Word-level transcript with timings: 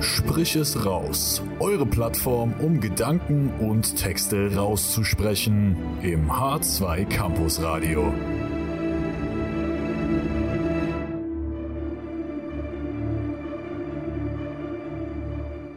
Sprich 0.00 0.54
es 0.54 0.86
raus. 0.86 1.42
Eure 1.58 1.84
Plattform, 1.84 2.54
um 2.60 2.80
Gedanken 2.80 3.52
und 3.58 3.96
Texte 3.96 4.54
rauszusprechen 4.54 5.98
im 6.02 6.30
H2 6.30 7.04
Campus 7.08 7.60
Radio. 7.60 8.14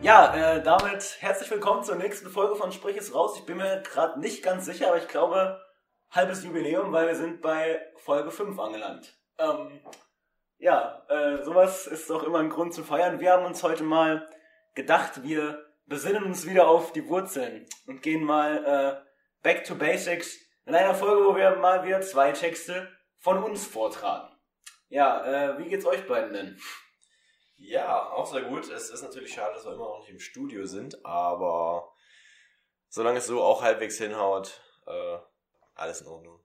Ja, 0.04 0.36
äh, 0.36 0.62
damit 0.62 1.18
herzlich 1.20 1.50
willkommen 1.50 1.84
zur 1.84 1.96
nächsten 1.96 2.30
Folge 2.30 2.56
von 2.56 2.72
Sprich 2.72 2.98
es 2.98 3.16
raus. 3.16 3.36
Ich 3.40 3.46
bin 3.48 3.58
mir 3.58 3.82
gerade 3.82 4.20
nicht 4.20 4.44
ganz 4.44 4.66
sicher, 4.66 4.90
aber 4.90 4.98
ich 4.98 5.08
glaube, 5.08 5.60
halbes 6.12 6.44
Jubiläum, 6.44 6.92
weil 6.92 7.08
wir 7.08 7.16
sind 7.16 7.42
bei 7.42 7.82
Folge 7.98 8.30
5 8.30 8.60
angelangt. 8.60 9.17
Ähm, 9.40 9.81
ja, 10.62 11.04
äh, 11.10 11.44
sowas 11.44 11.88
ist 11.88 12.10
doch 12.10 12.24
immer 12.24 12.38
ein 12.40 12.52
Grund 12.52 12.74
zu 12.74 12.84
feiern. 12.84 13.20
Wir 13.20 13.32
haben 13.32 13.46
uns 13.46 13.64
heute 13.64 13.84
mal 13.84 14.30
gedacht, 14.76 15.24
wir 15.24 15.66
besinnen 15.88 16.24
uns 16.24 16.48
wieder 16.48 16.68
auf 16.68 16.94
die 16.94 17.08
Wurzeln 17.10 17.68
und 17.88 18.04
gehen 18.04 18.24
mal 18.24 18.64
äh, 18.64 19.10
back 19.42 19.64
to 19.66 19.76
basics 19.76 20.38
in 20.66 20.76
einer 20.76 20.94
Folge, 20.94 21.26
wo 21.26 21.36
wir 21.36 21.56
mal 21.56 21.84
wieder 21.84 22.02
zwei 22.02 22.32
Texte 22.32 22.88
von 23.18 23.44
uns 23.44 23.66
vortragen. 23.66 24.36
Ja, 24.90 25.26
äh, 25.26 25.58
wie 25.58 25.68
geht's 25.68 25.86
euch 25.86 26.06
beiden 26.08 26.32
denn? 26.32 26.60
Ja, 27.58 28.12
auch 28.12 28.32
sehr 28.32 28.44
gut. 28.44 28.70
Es 28.70 28.92
ist 28.92 29.02
natürlich 29.02 29.34
schade, 29.34 29.56
dass 29.56 29.66
wir 29.66 29.73
immer 29.73 29.90
noch 29.90 30.00
nicht 30.02 30.12
im 30.12 30.20
Studio 30.20 30.68
sind, 30.68 31.04
aber 31.04 31.92
solange 32.88 33.18
es 33.18 33.26
so 33.26 33.42
auch 33.42 33.64
halbwegs 33.64 33.98
hinhaut, 33.98 34.62
äh, 34.86 35.18
alles 35.73 36.02
in 36.02 36.08
Ordnung. 36.08 36.40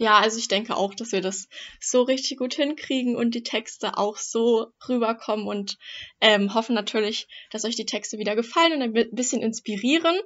Ja, 0.00 0.20
also 0.20 0.38
ich 0.38 0.46
denke 0.46 0.76
auch, 0.76 0.94
dass 0.94 1.10
wir 1.10 1.20
das 1.20 1.48
so 1.80 2.02
richtig 2.02 2.38
gut 2.38 2.54
hinkriegen 2.54 3.16
und 3.16 3.34
die 3.34 3.42
Texte 3.42 3.98
auch 3.98 4.16
so 4.16 4.72
rüberkommen 4.88 5.48
und 5.48 5.76
ähm, 6.20 6.54
hoffen 6.54 6.76
natürlich, 6.76 7.26
dass 7.50 7.64
euch 7.64 7.74
die 7.74 7.84
Texte 7.84 8.16
wieder 8.18 8.36
gefallen 8.36 8.74
und 8.74 8.82
ein 8.96 9.10
bisschen 9.10 9.42
inspirieren. 9.42 10.16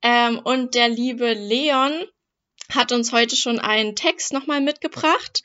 Ähm, 0.00 0.40
und 0.42 0.74
der 0.74 0.88
liebe 0.88 1.34
Leon 1.34 1.92
hat 2.70 2.90
uns 2.90 3.12
heute 3.12 3.36
schon 3.36 3.58
einen 3.58 3.96
Text 3.96 4.32
nochmal 4.32 4.62
mitgebracht 4.62 5.42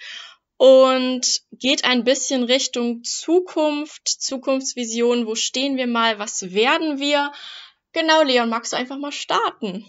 und 0.56 1.42
geht 1.52 1.84
ein 1.84 2.06
bisschen 2.06 2.44
Richtung 2.44 3.04
Zukunft, 3.04 4.08
Zukunftsvision, 4.08 5.28
wo 5.28 5.36
stehen 5.36 5.76
wir 5.76 5.88
mal, 5.88 6.20
was 6.20 6.54
werden 6.54 7.00
wir. 7.00 7.34
Genau, 7.92 8.22
Leon, 8.22 8.48
magst 8.48 8.72
du 8.72 8.78
einfach 8.78 8.98
mal 8.98 9.12
starten? 9.12 9.86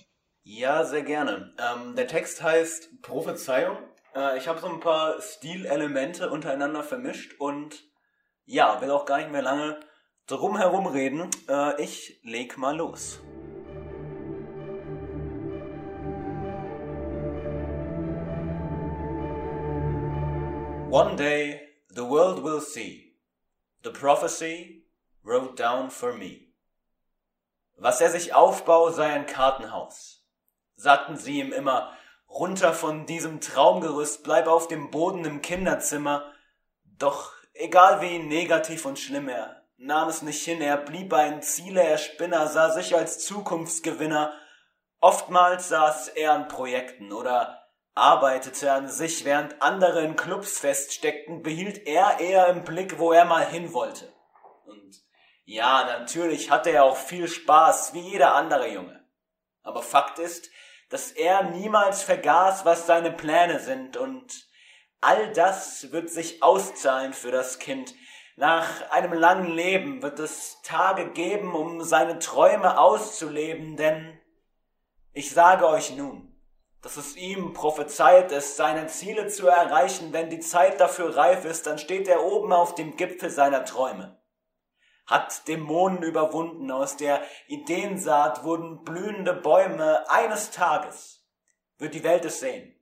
Ja, 0.50 0.82
sehr 0.82 1.02
gerne. 1.02 1.52
Ähm, 1.58 1.94
der 1.94 2.06
Text 2.06 2.42
heißt 2.42 3.02
Prophezeiung. 3.02 3.76
Äh, 4.16 4.38
ich 4.38 4.48
habe 4.48 4.58
so 4.60 4.66
ein 4.66 4.80
paar 4.80 5.20
Stilelemente 5.20 6.30
untereinander 6.30 6.82
vermischt 6.82 7.38
und 7.38 7.84
ja, 8.46 8.80
will 8.80 8.90
auch 8.90 9.04
gar 9.04 9.18
nicht 9.18 9.30
mehr 9.30 9.42
lange 9.42 9.78
drum 10.26 10.56
herum 10.56 10.86
reden. 10.86 11.28
Äh, 11.50 11.82
ich 11.82 12.18
leg 12.22 12.56
mal 12.56 12.74
los. 12.74 13.20
One 20.90 21.14
day 21.16 21.60
the 21.90 22.08
world 22.08 22.42
will 22.42 22.62
see 22.62 23.18
the 23.84 23.90
prophecy 23.90 24.86
wrote 25.22 25.62
down 25.62 25.90
for 25.90 26.14
me. 26.14 26.54
Was 27.76 28.00
er 28.00 28.08
sich 28.08 28.32
aufbaut, 28.32 28.94
sei 28.94 29.12
ein 29.12 29.26
Kartenhaus 29.26 30.17
sagten 30.78 31.16
sie 31.16 31.40
ihm 31.40 31.52
immer, 31.52 31.92
runter 32.28 32.72
von 32.72 33.04
diesem 33.04 33.40
Traumgerüst, 33.40 34.22
bleib 34.22 34.46
auf 34.46 34.68
dem 34.68 34.90
Boden 34.90 35.24
im 35.24 35.42
Kinderzimmer. 35.42 36.32
Doch 36.98 37.32
egal 37.52 38.00
wie 38.00 38.18
negativ 38.18 38.86
und 38.86 38.98
schlimm 38.98 39.28
er, 39.28 39.64
nahm 39.76 40.08
es 40.08 40.22
nicht 40.22 40.42
hin, 40.42 40.60
er 40.60 40.76
blieb 40.76 41.12
ein 41.12 41.42
Ziele, 41.42 41.82
er 41.82 41.98
Spinner, 41.98 42.46
sah 42.46 42.70
sich 42.70 42.94
als 42.96 43.18
Zukunftsgewinner. 43.24 44.32
Oftmals 45.00 45.68
saß 45.68 46.08
er 46.08 46.32
an 46.32 46.48
Projekten 46.48 47.12
oder 47.12 47.64
arbeitete 47.94 48.70
an 48.72 48.88
sich, 48.88 49.24
während 49.24 49.60
andere 49.60 50.02
in 50.02 50.14
Clubs 50.14 50.60
feststeckten, 50.60 51.42
behielt 51.42 51.86
er 51.86 52.20
eher 52.20 52.46
im 52.46 52.64
Blick, 52.64 52.98
wo 52.98 53.12
er 53.12 53.24
mal 53.24 53.44
hin 53.44 53.72
wollte. 53.72 54.12
Und 54.64 55.02
ja, 55.44 55.84
natürlich 55.84 56.52
hatte 56.52 56.70
er 56.70 56.84
auch 56.84 56.96
viel 56.96 57.26
Spaß, 57.26 57.94
wie 57.94 58.00
jeder 58.00 58.34
andere 58.36 58.68
Junge. 58.68 59.04
Aber 59.62 59.82
Fakt 59.82 60.20
ist, 60.20 60.50
dass 60.88 61.12
er 61.12 61.42
niemals 61.50 62.02
vergaß, 62.02 62.64
was 62.64 62.86
seine 62.86 63.10
Pläne 63.10 63.60
sind. 63.60 63.96
Und 63.96 64.46
all 65.00 65.32
das 65.32 65.92
wird 65.92 66.10
sich 66.10 66.42
auszahlen 66.42 67.12
für 67.12 67.30
das 67.30 67.58
Kind. 67.58 67.94
Nach 68.36 68.90
einem 68.90 69.12
langen 69.12 69.52
Leben 69.52 70.02
wird 70.02 70.18
es 70.18 70.62
Tage 70.62 71.10
geben, 71.10 71.54
um 71.54 71.82
seine 71.82 72.18
Träume 72.18 72.78
auszuleben, 72.78 73.76
denn 73.76 74.18
ich 75.12 75.32
sage 75.32 75.66
euch 75.66 75.96
nun, 75.96 76.32
dass 76.80 76.96
es 76.96 77.16
ihm 77.16 77.52
prophezeit 77.52 78.30
ist, 78.30 78.56
seine 78.56 78.86
Ziele 78.86 79.26
zu 79.26 79.48
erreichen, 79.48 80.12
wenn 80.12 80.30
die 80.30 80.38
Zeit 80.38 80.80
dafür 80.80 81.16
reif 81.16 81.44
ist, 81.44 81.66
dann 81.66 81.78
steht 81.78 82.06
er 82.06 82.22
oben 82.22 82.52
auf 82.52 82.76
dem 82.76 82.96
Gipfel 82.96 83.30
seiner 83.30 83.64
Träume 83.64 84.17
hat 85.08 85.48
Dämonen 85.48 86.02
überwunden, 86.02 86.70
aus 86.70 86.96
der 86.98 87.26
Ideensaat 87.46 88.44
wurden 88.44 88.84
blühende 88.84 89.32
Bäume. 89.32 90.08
Eines 90.10 90.50
Tages 90.50 91.26
wird 91.78 91.94
die 91.94 92.04
Welt 92.04 92.26
es 92.26 92.40
sehen. 92.40 92.78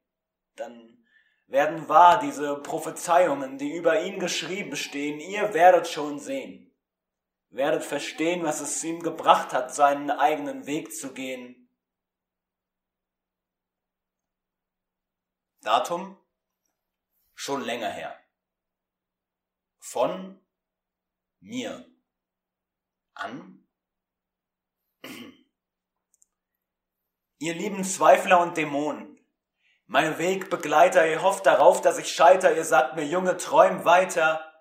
Dann 0.56 1.06
werden 1.47 1.88
wahr 1.88 2.19
diese 2.19 2.56
Prophezeiungen, 2.56 3.59
die 3.59 3.76
über 3.76 4.03
ihn 4.03 4.19
geschrieben 4.19 4.75
stehen. 4.75 5.20
Ihr 5.20 5.54
werdet 5.54 5.87
schon 5.87 6.19
sehen. 6.19 6.76
Werdet 7.50 7.84
verstehen, 7.84 8.43
was 8.43 8.60
es 8.60 8.82
ihm 8.82 9.00
gebracht 9.04 9.53
hat, 9.53 9.72
seinen 9.72 10.10
eigenen 10.10 10.66
Weg 10.66 10.93
zu 10.93 11.14
gehen. 11.14 11.70
Datum? 15.60 16.19
Schon 17.34 17.62
länger 17.62 17.91
her. 17.91 18.19
Von 19.78 20.41
mir 21.38 21.87
an? 23.16 23.66
Ihr 27.38 27.54
lieben 27.54 27.84
Zweifler 27.84 28.41
und 28.41 28.56
Dämonen, 28.56 29.16
mein 29.87 30.19
Wegbegleiter, 30.19 31.09
ihr 31.09 31.22
hofft 31.22 31.47
darauf, 31.47 31.81
dass 31.81 31.99
ich 31.99 32.10
scheiter, 32.10 32.56
ihr 32.56 32.65
sagt 32.65 32.97
mir, 32.97 33.05
Junge, 33.05 33.37
träum 33.37 33.84
weiter. 33.84 34.53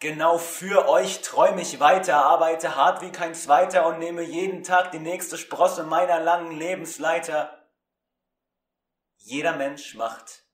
Genau 0.00 0.38
für 0.38 0.88
euch 0.88 1.22
träum 1.22 1.58
ich 1.58 1.78
weiter, 1.78 2.16
arbeite 2.16 2.74
hart 2.74 3.00
wie 3.00 3.12
kein 3.12 3.34
Zweiter 3.34 3.86
und 3.86 3.98
nehme 3.98 4.22
jeden 4.22 4.62
Tag 4.64 4.90
die 4.90 4.98
nächste 4.98 5.38
Sprosse 5.38 5.84
meiner 5.84 6.20
langen 6.20 6.56
Lebensleiter. 6.56 7.66
Jeder 9.18 9.56
Mensch 9.56 9.94
macht 9.94 10.44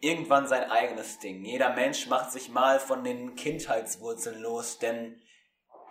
irgendwann 0.00 0.48
sein 0.48 0.70
eigenes 0.70 1.18
Ding. 1.18 1.44
Jeder 1.44 1.70
Mensch 1.70 2.08
macht 2.08 2.32
sich 2.32 2.48
mal 2.48 2.80
von 2.80 3.04
den 3.04 3.36
Kindheitswurzeln 3.36 4.40
los, 4.40 4.78
denn 4.78 5.20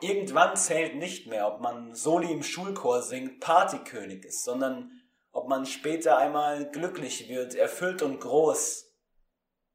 Irgendwann 0.01 0.55
zählt 0.55 0.95
nicht 0.95 1.27
mehr, 1.27 1.47
ob 1.47 1.59
man 1.59 1.93
Soli 1.93 2.31
im 2.31 2.43
Schulchor 2.43 3.01
singt, 3.01 3.41
Partykönig 3.41 4.25
ist, 4.25 4.43
sondern 4.43 4.91
ob 5.31 5.47
man 5.47 5.65
später 5.65 6.17
einmal 6.17 6.69
glücklich 6.71 7.27
wird, 7.27 7.55
erfüllt 7.55 8.01
und 8.01 8.19
groß. 8.19 8.85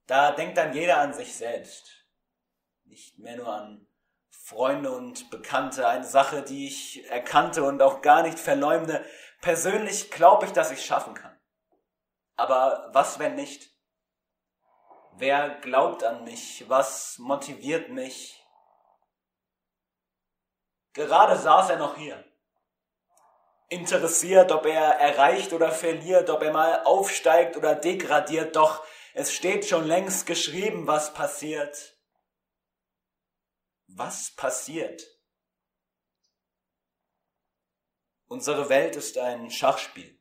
Da 0.06 0.32
denkt 0.32 0.56
dann 0.56 0.74
jeder 0.74 0.98
an 0.98 1.12
sich 1.12 1.34
selbst. 1.34 2.06
Nicht 2.84 3.18
mehr 3.18 3.36
nur 3.36 3.48
an 3.48 3.86
Freunde 4.30 4.90
und 4.90 5.30
Bekannte, 5.30 5.88
eine 5.88 6.04
Sache, 6.04 6.42
die 6.42 6.66
ich 6.66 7.08
erkannte 7.08 7.62
und 7.62 7.80
auch 7.80 8.02
gar 8.02 8.22
nicht 8.22 8.38
verleumde. 8.38 9.04
Persönlich 9.40 10.10
glaube 10.10 10.46
ich, 10.46 10.52
dass 10.52 10.70
ich 10.70 10.84
schaffen 10.84 11.14
kann. 11.14 11.38
Aber 12.36 12.90
was, 12.92 13.18
wenn 13.18 13.36
nicht? 13.36 13.70
Wer 15.16 15.60
glaubt 15.60 16.02
an 16.02 16.24
mich? 16.24 16.64
Was 16.68 17.18
motiviert 17.18 17.88
mich? 17.90 18.43
Gerade 20.94 21.36
saß 21.36 21.70
er 21.70 21.76
noch 21.76 21.96
hier. 21.96 22.24
Interessiert, 23.68 24.52
ob 24.52 24.66
er 24.66 24.98
erreicht 25.00 25.52
oder 25.52 25.72
verliert, 25.72 26.30
ob 26.30 26.42
er 26.42 26.52
mal 26.52 26.84
aufsteigt 26.84 27.56
oder 27.56 27.74
degradiert, 27.74 28.56
doch 28.56 28.84
es 29.12 29.32
steht 29.32 29.66
schon 29.66 29.86
längst 29.86 30.26
geschrieben, 30.26 30.86
was 30.86 31.12
passiert. 31.12 31.96
Was 33.86 34.30
passiert? 34.34 35.02
Unsere 38.26 38.68
Welt 38.68 38.96
ist 38.96 39.18
ein 39.18 39.50
Schachspiel, 39.50 40.20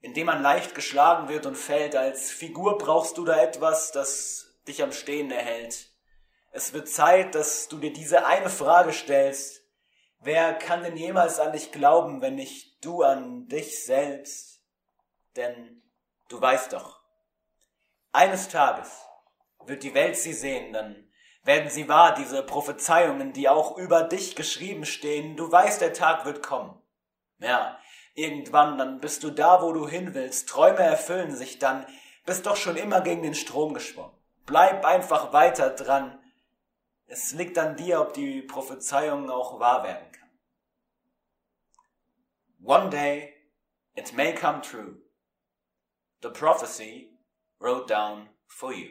in 0.00 0.14
dem 0.14 0.26
man 0.26 0.42
leicht 0.42 0.74
geschlagen 0.74 1.28
wird 1.28 1.44
und 1.46 1.56
fällt. 1.56 1.96
Als 1.96 2.30
Figur 2.30 2.78
brauchst 2.78 3.18
du 3.18 3.24
da 3.24 3.42
etwas, 3.42 3.92
das 3.92 4.58
dich 4.66 4.82
am 4.82 4.92
Stehen 4.92 5.30
erhält. 5.30 5.90
Es 6.52 6.72
wird 6.72 6.88
Zeit, 6.88 7.34
dass 7.34 7.68
du 7.68 7.78
dir 7.78 7.92
diese 7.92 8.26
eine 8.26 8.50
Frage 8.50 8.92
stellst. 8.92 9.59
Wer 10.22 10.54
kann 10.54 10.82
denn 10.82 10.98
jemals 10.98 11.40
an 11.40 11.52
dich 11.52 11.72
glauben, 11.72 12.20
wenn 12.20 12.34
nicht 12.34 12.84
du 12.84 13.02
an 13.02 13.48
dich 13.48 13.84
selbst? 13.84 14.60
Denn 15.34 15.82
du 16.28 16.40
weißt 16.40 16.74
doch, 16.74 17.00
eines 18.12 18.48
Tages 18.48 19.06
wird 19.64 19.82
die 19.82 19.94
Welt 19.94 20.16
sie 20.16 20.34
sehen, 20.34 20.74
dann 20.74 21.10
werden 21.42 21.70
sie 21.70 21.88
wahr, 21.88 22.14
diese 22.14 22.42
Prophezeiungen, 22.42 23.32
die 23.32 23.48
auch 23.48 23.78
über 23.78 24.02
dich 24.02 24.36
geschrieben 24.36 24.84
stehen. 24.84 25.36
Du 25.36 25.50
weißt, 25.50 25.80
der 25.80 25.94
Tag 25.94 26.26
wird 26.26 26.42
kommen. 26.42 26.78
Ja, 27.38 27.78
irgendwann, 28.14 28.76
dann 28.76 29.00
bist 29.00 29.22
du 29.22 29.30
da, 29.30 29.62
wo 29.62 29.72
du 29.72 29.88
hin 29.88 30.12
willst. 30.12 30.50
Träume 30.50 30.80
erfüllen 30.80 31.34
sich 31.34 31.58
dann. 31.58 31.86
Bist 32.26 32.44
doch 32.44 32.56
schon 32.56 32.76
immer 32.76 33.00
gegen 33.00 33.22
den 33.22 33.34
Strom 33.34 33.72
geschwommen. 33.72 34.12
Bleib 34.44 34.84
einfach 34.84 35.32
weiter 35.32 35.70
dran. 35.70 36.18
Es 37.06 37.32
liegt 37.32 37.56
an 37.58 37.76
dir, 37.76 38.00
ob 38.00 38.12
die 38.12 38.42
Prophezeiung 38.42 39.30
auch 39.30 39.58
wahr 39.58 39.82
werden. 39.82 40.09
One 42.70 42.88
day 42.88 43.30
it 43.96 44.12
may 44.14 44.32
come 44.32 44.62
true. 44.62 44.98
The 46.22 46.30
prophecy 46.30 47.08
wrote 47.58 47.88
down 47.88 48.28
for 48.46 48.72
you. 48.72 48.90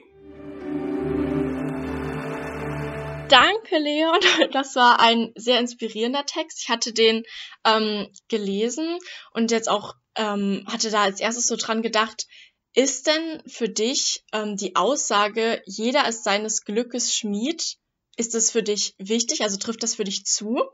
Danke, 3.29 3.77
Leon. 3.77 4.19
Das 4.51 4.75
war 4.75 4.99
ein 4.99 5.31
sehr 5.37 5.61
inspirierender 5.61 6.25
Text. 6.25 6.63
Ich 6.63 6.67
hatte 6.67 6.91
den 6.91 7.23
ähm, 7.63 8.11
gelesen 8.27 8.97
und 9.31 9.49
jetzt 9.49 9.69
auch 9.69 9.93
ähm, 10.15 10.65
hatte 10.67 10.91
da 10.91 11.03
als 11.03 11.21
erstes 11.21 11.47
so 11.47 11.55
dran 11.55 11.81
gedacht, 11.81 12.27
ist 12.73 13.07
denn 13.07 13.41
für 13.47 13.69
dich 13.69 14.25
ähm, 14.33 14.57
die 14.57 14.75
Aussage, 14.75 15.61
jeder 15.65 16.05
ist 16.05 16.25
seines 16.25 16.65
Glückes 16.65 17.15
Schmied, 17.15 17.77
ist 18.17 18.35
das 18.35 18.51
für 18.51 18.61
dich 18.61 18.93
wichtig? 18.97 19.41
Also 19.43 19.57
trifft 19.57 19.83
das 19.83 19.95
für 19.95 20.03
dich 20.03 20.25
zu? 20.25 20.69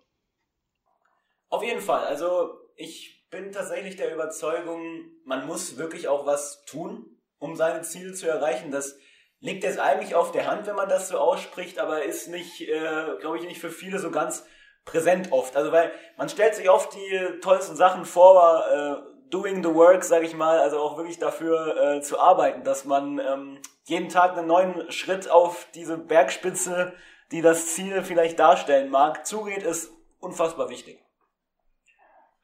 Auf 1.50 1.62
jeden 1.62 1.82
Fall. 1.82 2.04
Also 2.06 2.65
ich 2.76 3.28
bin 3.30 3.52
tatsächlich 3.52 3.96
der 3.96 4.14
Überzeugung, 4.14 5.12
man 5.24 5.48
muss 5.48 5.78
wirklich 5.78 6.08
auch 6.08 6.26
was 6.26 6.64
tun, 6.66 7.18
um 7.40 7.56
seine 7.56 7.82
Ziele 7.82 8.14
zu 8.14 8.28
erreichen. 8.28 8.72
Das 8.72 8.98
liegt 9.40 9.64
jetzt 9.64 9.80
eigentlich 9.80 10.16
auf 10.16 10.32
der 10.32 10.48
Hand, 10.48 10.68
wenn 10.68 10.76
man 10.76 10.90
das 10.90 11.10
so 11.10 11.18
ausspricht, 11.18 11.80
aber 11.80 12.04
ist 12.04 12.28
nicht, 12.28 12.62
äh, 12.62 13.18
glaube 13.20 13.38
ich, 13.38 13.46
nicht 13.46 13.60
für 13.60 13.70
viele 13.70 14.00
so 14.00 14.12
ganz 14.12 14.46
präsent 14.86 15.32
oft. 15.32 15.56
Also 15.56 15.72
weil 15.72 15.92
man 16.18 16.30
stellt 16.30 16.56
sich 16.56 16.70
oft 16.70 16.94
die 16.94 17.40
tollsten 17.42 17.76
Sachen 17.76 18.06
vor, 18.06 18.66
äh, 18.72 19.30
doing 19.30 19.64
the 19.64 19.74
work, 19.74 20.04
sage 20.04 20.26
ich 20.26 20.36
mal, 20.36 20.60
also 20.60 20.80
auch 20.80 20.98
wirklich 20.98 21.20
dafür 21.20 21.78
äh, 21.78 22.02
zu 22.02 22.20
arbeiten, 22.20 22.64
dass 22.64 22.86
man 22.86 23.20
ähm, 23.20 23.60
jeden 23.84 24.10
Tag 24.10 24.38
einen 24.38 24.48
neuen 24.48 24.92
Schritt 24.92 25.30
auf 25.30 25.68
diese 25.74 25.98
Bergspitze, 25.98 26.94
die 27.32 27.42
das 27.42 27.74
Ziel 27.74 28.04
vielleicht 28.04 28.40
darstellen 28.40 28.90
mag, 28.90 29.26
zugeht, 29.26 29.64
ist 29.64 29.92
unfassbar 30.20 30.70
wichtig. 30.70 31.05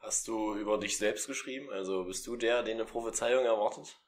Hast 0.02 0.28
du 0.28 0.56
über 0.56 0.78
dich 0.78 0.98
selbst 0.98 1.28
geschrieben? 1.28 1.70
Also 1.72 2.06
bist 2.06 2.26
du 2.28 2.36
der, 2.36 2.64
den 2.64 2.78
eine 2.78 2.86
Prophezeiung 2.86 3.46
erwartet? 3.46 4.00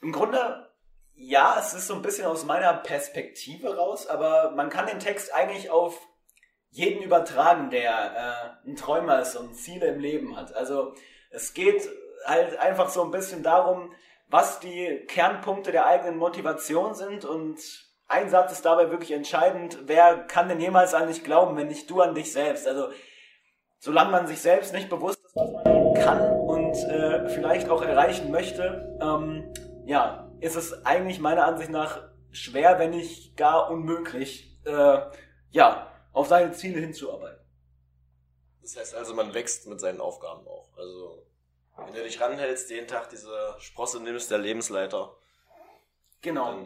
Im 0.00 0.12
Grunde 0.12 0.70
ja, 1.16 1.56
es 1.58 1.74
ist 1.74 1.86
so 1.86 1.94
ein 1.94 2.02
bisschen 2.02 2.26
aus 2.26 2.44
meiner 2.44 2.72
Perspektive 2.74 3.76
raus, 3.76 4.06
aber 4.06 4.50
man 4.50 4.68
kann 4.68 4.86
den 4.86 4.98
Text 4.98 5.32
eigentlich 5.32 5.70
auf 5.70 6.06
jeden 6.70 7.02
übertragen, 7.02 7.70
der 7.70 8.58
äh, 8.64 8.68
ein 8.68 8.76
Träumer 8.76 9.20
ist 9.20 9.36
und 9.36 9.54
Ziele 9.54 9.86
im 9.86 10.00
Leben 10.00 10.36
hat. 10.36 10.52
Also 10.54 10.94
es 11.30 11.54
geht 11.54 11.88
halt 12.26 12.58
einfach 12.58 12.88
so 12.88 13.04
ein 13.04 13.12
bisschen 13.12 13.44
darum, 13.44 13.94
was 14.28 14.58
die 14.58 15.04
Kernpunkte 15.06 15.70
der 15.70 15.86
eigenen 15.86 16.16
Motivation 16.16 16.94
sind 16.94 17.24
und 17.24 17.60
ein 18.08 18.28
Satz 18.28 18.52
ist 18.52 18.64
dabei 18.64 18.90
wirklich 18.90 19.12
entscheidend. 19.12 19.78
Wer 19.84 20.18
kann 20.26 20.48
denn 20.48 20.60
jemals 20.60 20.94
an 20.94 21.06
dich 21.06 21.22
glauben, 21.22 21.56
wenn 21.56 21.68
nicht 21.68 21.88
du 21.88 22.00
an 22.00 22.14
dich 22.14 22.32
selbst? 22.32 22.66
Also 22.66 22.88
solange 23.84 24.10
man 24.10 24.26
sich 24.26 24.40
selbst 24.40 24.72
nicht 24.72 24.88
bewusst 24.88 25.22
ist, 25.26 25.36
was 25.36 25.52
man 25.52 25.94
kann 25.94 26.40
und 26.40 26.74
äh, 26.88 27.28
vielleicht 27.28 27.68
auch 27.68 27.82
erreichen 27.82 28.30
möchte, 28.30 28.98
ähm, 28.98 29.52
ja, 29.84 30.32
ist 30.40 30.56
es 30.56 30.86
eigentlich 30.86 31.20
meiner 31.20 31.44
Ansicht 31.44 31.70
nach 31.70 32.08
schwer, 32.30 32.78
wenn 32.78 32.90
nicht 32.90 33.36
gar 33.36 33.70
unmöglich, 33.70 34.58
äh, 34.64 35.00
ja, 35.50 35.92
auf 36.14 36.28
seine 36.28 36.52
Ziele 36.52 36.80
hinzuarbeiten. 36.80 37.44
Das 38.62 38.74
heißt 38.78 38.94
also, 38.94 39.12
man 39.12 39.34
wächst 39.34 39.66
mit 39.66 39.80
seinen 39.80 40.00
Aufgaben 40.00 40.48
auch. 40.48 40.70
Also, 40.78 41.26
wenn 41.76 41.92
du 41.92 42.02
dich 42.02 42.18
ranhältst, 42.18 42.70
jeden 42.70 42.88
Tag 42.88 43.10
diese 43.10 43.54
Sprosse 43.58 44.02
nimmst, 44.02 44.30
der 44.30 44.38
Lebensleiter. 44.38 45.14
Genau. 46.22 46.56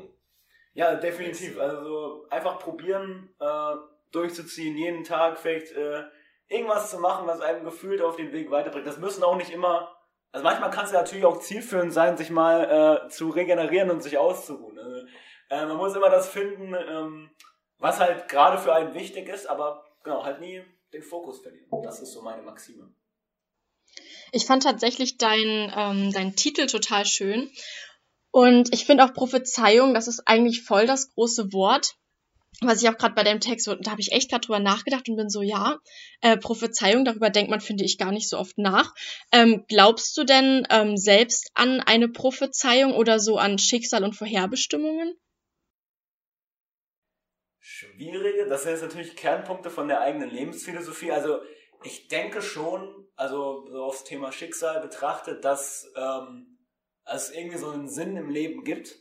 Ja, 0.75 0.95
definitiv. 0.95 1.59
Also 1.59 2.27
einfach 2.31 2.61
probieren, 2.61 3.35
äh, 3.41 3.75
durchzuziehen, 4.13 4.77
jeden 4.77 5.03
Tag 5.03 5.39
vielleicht 5.39 5.73
äh, 5.73 6.05
irgendwas 6.49 6.91
zu 6.91 6.99
machen, 6.99 7.27
was 7.27 7.41
einem 7.41 7.65
gefühlt 7.65 8.03
auf 8.03 8.17
den 8.17 8.33
Weg 8.33 8.51
weiterbringt. 8.51 8.87
Das 8.87 8.99
müssen 8.99 9.23
auch 9.23 9.37
nicht 9.37 9.51
immer 9.51 9.95
also 10.33 10.45
manchmal 10.45 10.71
kann 10.71 10.85
es 10.85 10.93
ja 10.93 10.99
natürlich 10.99 11.25
auch 11.25 11.41
zielführend 11.41 11.93
sein, 11.93 12.17
sich 12.17 12.31
mal 12.31 13.07
äh, 13.07 13.09
zu 13.09 13.31
regenerieren 13.31 13.91
und 13.91 14.03
sich 14.03 14.19
auszuruhen. 14.19 14.79
Also, 14.79 15.07
äh, 15.51 15.67
man 15.67 15.77
muss 15.77 15.97
immer 15.97 16.11
das 16.11 16.29
finden, 16.29 16.75
ähm, 16.75 17.31
was 17.79 17.99
halt 17.99 18.29
gerade 18.29 18.59
für 18.59 18.75
einen 18.75 18.95
wichtig 18.95 19.29
ist, 19.29 19.47
aber 19.47 19.85
genau, 20.05 20.25
halt 20.25 20.41
nie 20.41 20.63
den 20.93 21.03
Fokus 21.03 21.41
verlieren. 21.41 21.69
Das 21.83 22.01
ist 22.01 22.13
so 22.13 22.23
meine 22.23 22.43
Maxime. 22.43 22.93
Ich 24.33 24.45
fand 24.45 24.63
tatsächlich 24.65 25.17
deinen 25.17 25.73
ähm, 25.75 26.13
dein 26.13 26.37
Titel 26.37 26.67
total 26.67 27.07
schön. 27.07 27.51
Und 28.31 28.75
ich 28.75 28.85
finde 28.85 29.05
auch 29.05 29.15
Prophezeiung, 29.15 29.95
das 29.95 30.07
ist 30.07 30.29
eigentlich 30.29 30.63
voll 30.63 30.87
das 30.87 31.15
große 31.15 31.53
Wort 31.55 31.97
was 32.61 32.83
ich 32.83 32.89
auch 32.89 32.97
gerade 32.97 33.15
bei 33.15 33.23
dem 33.23 33.41
Text, 33.41 33.67
da 33.67 33.91
habe 33.91 34.01
ich 34.01 34.13
echt 34.13 34.31
gerade 34.31 34.47
drüber 34.47 34.59
nachgedacht 34.59 35.09
und 35.09 35.17
bin 35.17 35.29
so, 35.29 35.43
ja, 35.43 35.79
äh, 36.21 36.37
Prophezeiung, 36.37 37.05
darüber 37.05 37.31
denkt 37.31 37.51
man, 37.51 37.61
finde 37.61 37.85
ich, 37.85 37.99
gar 37.99 38.11
nicht 38.11 38.29
so 38.29 38.39
oft 38.39 38.59
nach. 38.59 38.95
Ähm, 39.33 39.65
glaubst 39.69 40.17
du 40.17 40.25
denn 40.25 40.67
ähm, 40.71 40.97
selbst 40.97 41.51
an 41.55 41.81
eine 41.81 42.09
Prophezeiung 42.09 42.95
oder 42.95 43.21
so 43.21 43.39
an 43.39 43.59
Schicksal 43.59 44.03
und 44.03 44.15
Vorherbestimmungen? 44.15 45.15
Schwierige, 47.61 48.47
das 48.47 48.63
sind 48.63 48.73
jetzt 48.73 48.83
natürlich 48.83 49.15
Kernpunkte 49.15 49.71
von 49.71 49.87
der 49.87 50.01
eigenen 50.01 50.31
Lebensphilosophie. 50.31 51.13
Also 51.13 51.41
ich 51.85 52.09
denke 52.09 52.43
schon, 52.43 53.07
also 53.15 53.69
so 53.71 53.85
aufs 53.85 54.05
Thema 54.05 54.33
Schicksal 54.33 54.81
betrachtet, 54.81 55.45
dass 55.45 55.93
ähm, 55.97 56.59
es 57.05 57.31
irgendwie 57.31 57.59
so 57.59 57.71
einen 57.71 57.89
Sinn 57.89 58.17
im 58.17 58.31
Leben 58.31 58.65
gibt. 58.65 58.97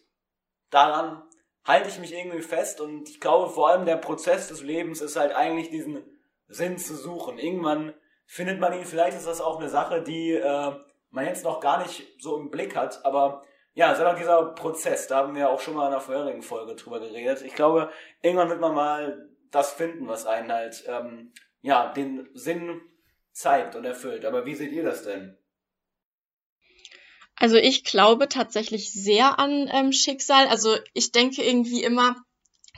Daran 0.70 1.27
halte 1.68 1.90
ich 1.90 2.00
mich 2.00 2.14
irgendwie 2.14 2.42
fest 2.42 2.80
und 2.80 3.10
ich 3.10 3.20
glaube 3.20 3.52
vor 3.52 3.70
allem 3.70 3.86
der 3.86 3.98
Prozess 3.98 4.48
des 4.48 4.64
Lebens 4.64 5.02
ist 5.02 5.18
halt 5.18 5.36
eigentlich 5.36 5.70
diesen 5.70 6.04
Sinn 6.48 6.78
zu 6.78 6.96
suchen. 6.96 7.38
Irgendwann 7.38 7.94
findet 8.26 8.60
man 8.60 8.74
ihn, 8.74 8.86
vielleicht 8.86 9.18
ist 9.18 9.28
das 9.28 9.42
auch 9.42 9.60
eine 9.60 9.70
Sache, 9.70 10.02
die 10.02 10.32
äh, 10.32 10.72
man 11.10 11.26
jetzt 11.26 11.44
noch 11.44 11.60
gar 11.60 11.84
nicht 11.84 12.22
so 12.22 12.38
im 12.38 12.50
Blick 12.50 12.76
hat, 12.76 13.06
aber 13.06 13.44
ja, 13.74 13.92
es 13.92 14.00
ist 14.00 14.06
einfach 14.06 14.18
dieser 14.18 14.44
Prozess, 14.54 15.08
da 15.08 15.18
haben 15.18 15.36
wir 15.36 15.50
auch 15.50 15.60
schon 15.60 15.76
mal 15.76 15.88
in 15.88 15.94
einer 15.94 16.02
vorherigen 16.02 16.42
Folge 16.42 16.76
drüber 16.76 17.00
geredet. 17.00 17.44
Ich 17.44 17.54
glaube, 17.54 17.92
irgendwann 18.24 18.50
wird 18.50 18.60
man 18.60 18.74
mal 18.74 19.30
das 19.52 19.72
finden, 19.72 20.08
was 20.08 20.26
einen 20.26 20.52
halt, 20.52 20.84
ähm, 20.88 21.32
ja, 21.62 21.92
den 21.94 22.28
Sinn 22.34 22.82
zeigt 23.34 23.76
und 23.76 23.86
erfüllt. 23.86 24.26
Aber 24.26 24.46
wie 24.46 24.56
seht 24.56 24.72
ihr 24.72 24.84
das 24.84 25.04
denn? 25.04 25.38
Also 27.40 27.56
ich 27.56 27.84
glaube 27.84 28.30
tatsächlich 28.30 28.92
sehr 28.92 29.40
an 29.40 29.70
ähm, 29.72 29.92
Schicksal. 29.92 30.48
Also 30.48 30.76
ich 30.94 31.12
denke 31.12 31.44
irgendwie 31.44 31.84
immer, 31.84 32.16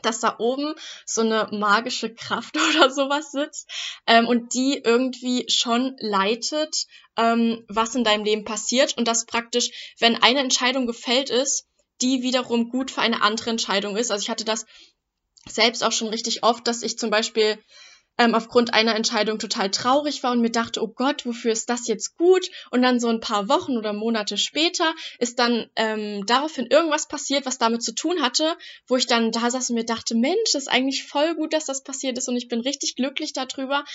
dass 0.01 0.19
da 0.19 0.35
oben 0.39 0.75
so 1.05 1.21
eine 1.21 1.47
magische 1.51 2.13
Kraft 2.13 2.55
oder 2.69 2.89
sowas 2.89 3.31
sitzt 3.31 3.69
ähm, 4.05 4.27
und 4.27 4.53
die 4.53 4.81
irgendwie 4.83 5.45
schon 5.49 5.95
leitet, 5.99 6.85
ähm, 7.17 7.65
was 7.67 7.95
in 7.95 8.03
deinem 8.03 8.23
Leben 8.23 8.43
passiert 8.43 8.97
und 8.97 9.07
dass 9.07 9.25
praktisch, 9.25 9.95
wenn 9.99 10.21
eine 10.21 10.39
Entscheidung 10.39 10.87
gefällt 10.87 11.29
ist, 11.29 11.65
die 12.01 12.21
wiederum 12.21 12.69
gut 12.69 12.91
für 12.91 13.01
eine 13.01 13.21
andere 13.21 13.49
Entscheidung 13.49 13.97
ist. 13.97 14.11
Also 14.11 14.23
ich 14.23 14.29
hatte 14.29 14.45
das 14.45 14.65
selbst 15.47 15.83
auch 15.83 15.91
schon 15.91 16.07
richtig 16.09 16.43
oft, 16.43 16.67
dass 16.67 16.83
ich 16.83 16.97
zum 16.97 17.09
Beispiel 17.09 17.57
ähm, 18.19 18.35
aufgrund 18.35 18.73
einer 18.73 18.95
Entscheidung 18.95 19.39
total 19.39 19.71
traurig 19.71 20.21
war 20.23 20.33
und 20.33 20.41
mir 20.41 20.51
dachte, 20.51 20.83
oh 20.83 20.89
Gott, 20.89 21.25
wofür 21.25 21.53
ist 21.53 21.69
das 21.69 21.87
jetzt 21.87 22.17
gut? 22.17 22.51
Und 22.69 22.81
dann 22.81 22.99
so 22.99 23.07
ein 23.07 23.21
paar 23.21 23.47
Wochen 23.47 23.77
oder 23.77 23.93
Monate 23.93 24.37
später 24.37 24.93
ist 25.19 25.39
dann 25.39 25.71
ähm, 25.77 26.25
daraufhin 26.25 26.67
irgendwas 26.67 27.07
passiert, 27.07 27.45
was 27.45 27.57
damit 27.57 27.81
zu 27.81 27.95
tun 27.95 28.21
hatte, 28.21 28.57
wo 28.87 28.97
ich 28.97 29.07
dann 29.07 29.31
da 29.31 29.49
saß 29.49 29.69
und 29.69 29.77
mir 29.77 29.85
dachte, 29.85 30.15
Mensch, 30.15 30.51
das 30.51 30.63
ist 30.63 30.67
eigentlich 30.67 31.07
voll 31.07 31.33
gut, 31.35 31.53
dass 31.53 31.65
das 31.65 31.81
passiert 31.81 32.17
ist 32.17 32.27
und 32.27 32.35
ich 32.35 32.49
bin 32.49 32.59
richtig 32.59 32.97
glücklich 32.97 33.31
darüber. 33.31 33.85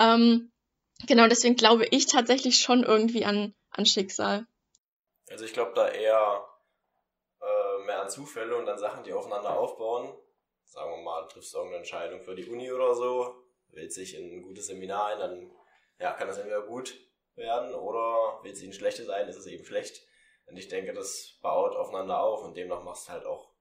Ähm, 0.00 0.50
genau, 1.06 1.28
deswegen 1.28 1.54
glaube 1.54 1.86
ich 1.86 2.06
tatsächlich 2.06 2.58
schon 2.58 2.82
irgendwie 2.82 3.24
an, 3.24 3.54
an 3.70 3.86
Schicksal. 3.86 4.44
Also 5.30 5.44
ich 5.44 5.52
glaube 5.52 5.72
da 5.76 5.88
eher 5.88 6.44
äh, 7.40 7.86
mehr 7.86 8.02
an 8.02 8.10
Zufälle 8.10 8.56
und 8.56 8.68
an 8.68 8.78
Sachen, 8.78 9.04
die 9.04 9.12
aufeinander 9.12 9.56
aufbauen. 9.56 10.12
Sagen 10.64 10.90
wir 10.90 11.02
mal, 11.04 11.28
triffst 11.28 11.54
du 11.54 11.58
irgendeine 11.58 11.78
Entscheidung 11.78 12.22
für 12.22 12.34
die 12.34 12.46
Uni 12.46 12.70
oder 12.72 12.94
so, 12.94 13.47
wählt 13.70 13.92
sich 13.92 14.14
in 14.16 14.32
ein 14.32 14.42
gutes 14.42 14.66
Seminar 14.66 15.06
ein, 15.06 15.18
dann 15.18 15.50
ja, 15.98 16.12
kann 16.12 16.28
das 16.28 16.38
entweder 16.38 16.62
gut 16.62 16.94
werden 17.34 17.74
oder 17.74 18.42
wählt 18.42 18.56
sich 18.56 18.68
ein 18.68 18.72
schlechtes 18.72 19.08
ein, 19.08 19.28
ist 19.28 19.36
es 19.36 19.46
eben 19.46 19.64
schlecht. 19.64 20.06
Und 20.46 20.56
ich 20.56 20.68
denke, 20.68 20.92
das 20.92 21.38
baut 21.42 21.76
aufeinander 21.76 22.20
auf 22.20 22.42
und 22.42 22.56
demnach 22.56 22.82
machst 22.82 23.08
du 23.08 23.12
halt 23.12 23.26
auch 23.26 23.52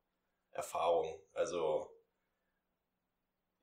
Erfahrung. 0.51 1.21
Also 1.33 1.91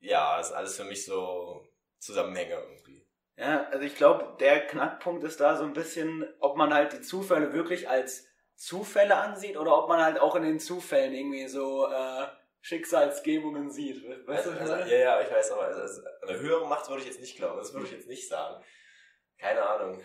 ja, 0.01 0.39
ist 0.39 0.53
alles 0.53 0.77
für 0.77 0.85
mich 0.85 1.05
so 1.05 1.67
Zusammenhänge 1.99 2.55
irgendwie. 2.55 3.07
Ja, 3.37 3.67
also 3.71 3.85
ich 3.85 3.97
glaube, 3.97 4.37
der 4.39 4.67
Knackpunkt 4.67 5.25
ist 5.25 5.41
da 5.41 5.57
so 5.57 5.65
ein 5.65 5.73
bisschen, 5.73 6.25
ob 6.39 6.57
man 6.57 6.73
halt 6.73 6.93
die 6.93 7.01
Zufälle 7.01 7.53
wirklich 7.53 7.89
als 7.89 8.29
Zufälle 8.55 9.17
ansieht 9.17 9.57
oder 9.57 9.77
ob 9.77 9.89
man 9.89 10.03
halt 10.03 10.21
auch 10.21 10.37
in 10.37 10.45
den 10.45 10.61
Zufällen 10.61 11.13
irgendwie 11.13 11.49
so 11.49 11.89
äh, 11.89 12.27
Schicksalsgebungen 12.65 13.71
sieht. 13.71 14.03
Weißt 14.27 14.47
also, 14.47 14.53
du, 14.53 14.59
also, 14.59 14.91
ja, 14.91 14.99
ja, 14.99 15.21
ich 15.21 15.31
weiß, 15.31 15.51
aber 15.51 15.65
also, 15.65 15.83
also, 15.83 16.03
eine 16.27 16.39
höhere 16.39 16.67
Macht 16.67 16.89
würde 16.89 17.03
ich 17.03 17.09
jetzt 17.09 17.21
nicht 17.21 17.37
glauben. 17.37 17.59
Das 17.59 17.75
würde 17.75 17.85
ich 17.85 17.93
jetzt 17.93 18.09
nicht 18.09 18.27
sagen. 18.27 18.65
Keine 19.39 19.69
Ahnung. 19.69 20.01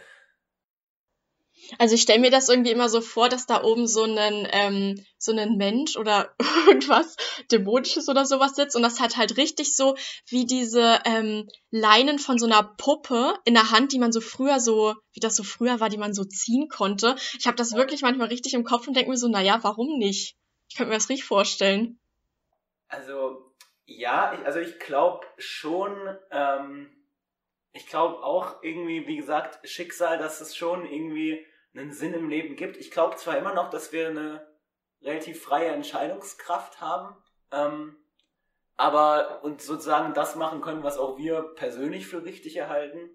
Also 1.78 1.96
ich 1.96 2.02
stelle 2.02 2.20
mir 2.20 2.32
das 2.32 2.50
irgendwie 2.50 2.72
immer 2.72 2.90
so 2.90 3.00
vor, 3.00 3.30
dass 3.30 3.46
da 3.46 3.64
oben 3.64 3.88
so 3.88 4.04
ein 4.04 4.46
ähm, 4.52 5.06
so 5.18 5.32
ein 5.32 5.56
Mensch 5.56 5.96
oder 5.96 6.36
irgendwas 6.68 7.16
dämonisches 7.50 8.10
oder 8.10 8.26
sowas 8.26 8.56
sitzt 8.56 8.76
und 8.76 8.82
das 8.82 9.00
hat 9.00 9.16
halt 9.16 9.38
richtig 9.38 9.76
so 9.76 9.96
wie 10.28 10.46
diese 10.46 11.00
ähm, 11.06 11.48
Leinen 11.72 12.20
von 12.20 12.40
so 12.40 12.46
einer 12.46 12.64
Puppe 12.78 13.36
in 13.46 13.54
der 13.54 13.72
Hand, 13.72 13.94
die 13.94 14.00
man 14.00 14.12
so 14.12 14.20
früher 14.20 14.60
so, 14.60 14.96
wie 15.14 15.22
das 15.22 15.36
so 15.38 15.44
früher 15.44 15.80
war, 15.80 15.88
die 15.88 15.98
man 15.98 16.14
so 16.14 16.26
ziehen 16.26 16.68
konnte. 16.68 17.16
Ich 17.38 17.48
habe 17.48 17.56
das 17.56 17.74
wirklich 17.74 18.02
manchmal 18.02 18.28
richtig 18.28 18.54
im 18.54 18.66
Kopf 18.66 18.88
und 18.88 18.98
denke 18.98 19.12
mir 19.12 19.18
so, 19.18 19.30
naja, 19.30 19.60
warum 19.62 19.98
nicht? 19.98 20.36
Ich 20.70 20.76
könnte 20.76 20.90
mir 20.90 20.98
das 20.98 21.10
richtig 21.10 21.26
vorstellen. 21.26 21.99
Also 22.90 23.56
ja, 23.86 24.34
ich, 24.34 24.46
also 24.46 24.60
ich 24.60 24.78
glaube 24.80 25.26
schon. 25.38 26.18
Ähm 26.32 26.96
ich 27.72 27.88
glaube 27.88 28.24
auch 28.24 28.64
irgendwie, 28.64 29.08
wie 29.08 29.18
gesagt, 29.18 29.68
Schicksal, 29.68 30.18
dass 30.18 30.42
es 30.42 30.56
schon 30.56 30.86
irgendwie 30.86 31.46
einen 31.74 31.94
Sinn 31.94 32.14
im 32.14 32.30
Leben 32.30 32.56
gibt. 32.56 32.78
Ich 32.78 32.92
glaube 32.92 33.16
zwar 33.16 33.38
immer 33.38 33.54
noch, 33.54 33.70
dass 33.70 33.92
wir 33.92 34.10
eine 34.10 34.48
relativ 35.02 35.44
freie 35.44 35.70
Entscheidungskraft 35.70 36.82
haben, 36.82 37.16
ähm, 37.52 37.96
aber 38.76 39.44
und 39.44 39.62
sozusagen 39.62 40.14
das 40.14 40.36
machen 40.36 40.62
können, 40.62 40.84
was 40.84 40.98
auch 40.98 41.18
wir 41.18 41.42
persönlich 41.56 42.08
für 42.08 42.24
richtig 42.24 42.56
erhalten. 42.56 43.10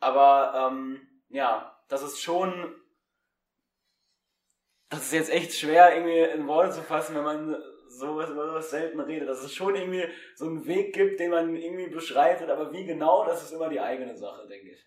Aber 0.00 0.70
ähm, 0.70 1.22
ja, 1.28 1.78
das 1.88 2.02
ist 2.02 2.20
schon, 2.22 2.74
das 4.90 5.04
ist 5.04 5.12
jetzt 5.12 5.30
echt 5.30 5.54
schwer 5.54 5.94
irgendwie 5.94 6.18
in 6.18 6.46
Worte 6.46 6.72
zu 6.72 6.82
fassen, 6.82 7.14
wenn 7.16 7.24
man 7.24 7.62
sowas 7.98 8.30
über 8.30 8.46
sowas 8.46 8.70
selten 8.70 9.00
redet, 9.00 9.28
dass 9.28 9.42
es 9.42 9.54
schon 9.54 9.74
irgendwie 9.74 10.04
so 10.34 10.46
einen 10.46 10.66
Weg 10.66 10.94
gibt, 10.94 11.20
den 11.20 11.30
man 11.30 11.56
irgendwie 11.56 11.88
beschreitet, 11.88 12.50
aber 12.50 12.72
wie 12.72 12.84
genau, 12.84 13.24
das 13.26 13.42
ist 13.42 13.52
immer 13.52 13.68
die 13.68 13.80
eigene 13.80 14.16
Sache, 14.16 14.46
denke 14.48 14.70
ich. 14.70 14.84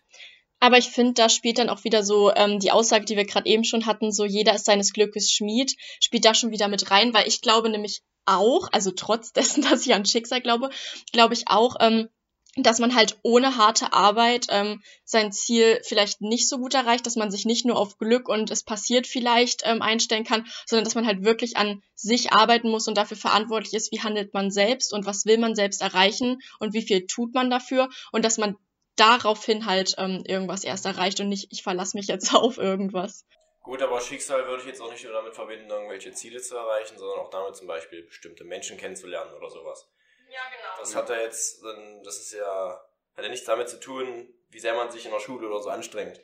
Aber 0.58 0.78
ich 0.78 0.88
finde, 0.88 1.12
da 1.14 1.28
spielt 1.28 1.58
dann 1.58 1.68
auch 1.68 1.84
wieder 1.84 2.02
so 2.02 2.32
ähm, 2.34 2.58
die 2.58 2.70
Aussage, 2.70 3.04
die 3.04 3.16
wir 3.16 3.26
gerade 3.26 3.48
eben 3.48 3.64
schon 3.64 3.86
hatten, 3.86 4.10
so 4.10 4.24
jeder 4.24 4.54
ist 4.54 4.64
seines 4.64 4.92
Glückes 4.92 5.30
Schmied, 5.30 5.76
spielt 6.00 6.24
da 6.24 6.34
schon 6.34 6.50
wieder 6.50 6.68
mit 6.68 6.90
rein, 6.90 7.12
weil 7.12 7.28
ich 7.28 7.42
glaube 7.42 7.68
nämlich 7.68 8.02
auch, 8.24 8.68
also 8.72 8.90
trotz 8.90 9.32
dessen, 9.34 9.62
dass 9.62 9.86
ich 9.86 9.94
an 9.94 10.06
Schicksal 10.06 10.40
glaube, 10.40 10.70
glaube 11.12 11.34
ich 11.34 11.44
auch, 11.46 11.76
ähm, 11.80 12.08
dass 12.56 12.78
man 12.78 12.94
halt 12.94 13.18
ohne 13.22 13.56
harte 13.56 13.92
Arbeit 13.92 14.46
ähm, 14.48 14.82
sein 15.04 15.30
Ziel 15.30 15.80
vielleicht 15.84 16.22
nicht 16.22 16.48
so 16.48 16.58
gut 16.58 16.74
erreicht, 16.74 17.06
dass 17.06 17.16
man 17.16 17.30
sich 17.30 17.44
nicht 17.44 17.66
nur 17.66 17.76
auf 17.76 17.98
Glück 17.98 18.28
und 18.28 18.50
es 18.50 18.62
passiert 18.62 19.06
vielleicht 19.06 19.62
ähm, 19.64 19.82
einstellen 19.82 20.24
kann, 20.24 20.46
sondern 20.64 20.84
dass 20.84 20.94
man 20.94 21.06
halt 21.06 21.22
wirklich 21.22 21.56
an 21.56 21.82
sich 21.94 22.32
arbeiten 22.32 22.70
muss 22.70 22.88
und 22.88 22.96
dafür 22.96 23.16
verantwortlich 23.16 23.74
ist, 23.74 23.92
wie 23.92 24.00
handelt 24.00 24.32
man 24.32 24.50
selbst 24.50 24.92
und 24.92 25.04
was 25.04 25.26
will 25.26 25.38
man 25.38 25.54
selbst 25.54 25.82
erreichen 25.82 26.40
und 26.58 26.72
wie 26.72 26.82
viel 26.82 27.06
tut 27.06 27.34
man 27.34 27.50
dafür 27.50 27.90
und 28.12 28.24
dass 28.24 28.38
man 28.38 28.56
daraufhin 28.96 29.66
halt 29.66 29.94
ähm, 29.98 30.24
irgendwas 30.26 30.64
erst 30.64 30.86
erreicht 30.86 31.20
und 31.20 31.28
nicht, 31.28 31.48
ich 31.50 31.62
verlasse 31.62 31.96
mich 31.96 32.06
jetzt 32.06 32.34
auf 32.34 32.56
irgendwas. 32.56 33.26
Gut, 33.62 33.82
aber 33.82 34.00
Schicksal 34.00 34.46
würde 34.46 34.62
ich 34.62 34.68
jetzt 34.68 34.80
auch 34.80 34.92
nicht 34.92 35.02
nur 35.04 35.12
damit 35.12 35.34
verbinden, 35.34 35.68
irgendwelche 35.68 36.12
Ziele 36.12 36.40
zu 36.40 36.56
erreichen, 36.56 36.96
sondern 36.96 37.18
auch 37.18 37.30
damit 37.30 37.56
zum 37.56 37.66
Beispiel 37.66 38.04
bestimmte 38.04 38.44
Menschen 38.44 38.78
kennenzulernen 38.78 39.34
oder 39.34 39.50
sowas. 39.50 39.88
Ja, 40.28 40.40
genau. 40.50 40.65
Das 40.78 40.94
hat 40.94 41.08
ja 41.08 41.16
jetzt, 41.16 41.62
das 42.04 42.18
ist 42.18 42.32
ja, 42.32 42.80
hat 43.14 43.24
ja 43.24 43.28
nichts 43.28 43.46
damit 43.46 43.68
zu 43.68 43.80
tun, 43.80 44.32
wie 44.50 44.60
sehr 44.60 44.74
man 44.74 44.90
sich 44.90 45.04
in 45.04 45.12
der 45.12 45.20
Schule 45.20 45.48
oder 45.48 45.60
so 45.60 45.70
anstrengt. 45.70 46.20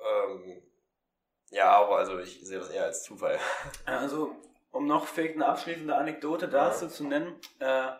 Ähm, 0.00 0.62
ja, 1.50 1.70
aber 1.70 1.98
also 1.98 2.18
ich 2.18 2.40
sehe 2.46 2.58
das 2.58 2.70
eher 2.70 2.84
als 2.84 3.02
Zufall. 3.02 3.38
Also, 3.86 4.34
um 4.70 4.86
noch 4.86 5.06
vielleicht 5.06 5.34
eine 5.34 5.46
abschließende 5.46 5.96
Anekdote 5.96 6.48
dazu 6.48 6.86
ja. 6.86 6.90
zu 6.90 7.04
nennen, 7.04 7.40
äh, 7.58 7.90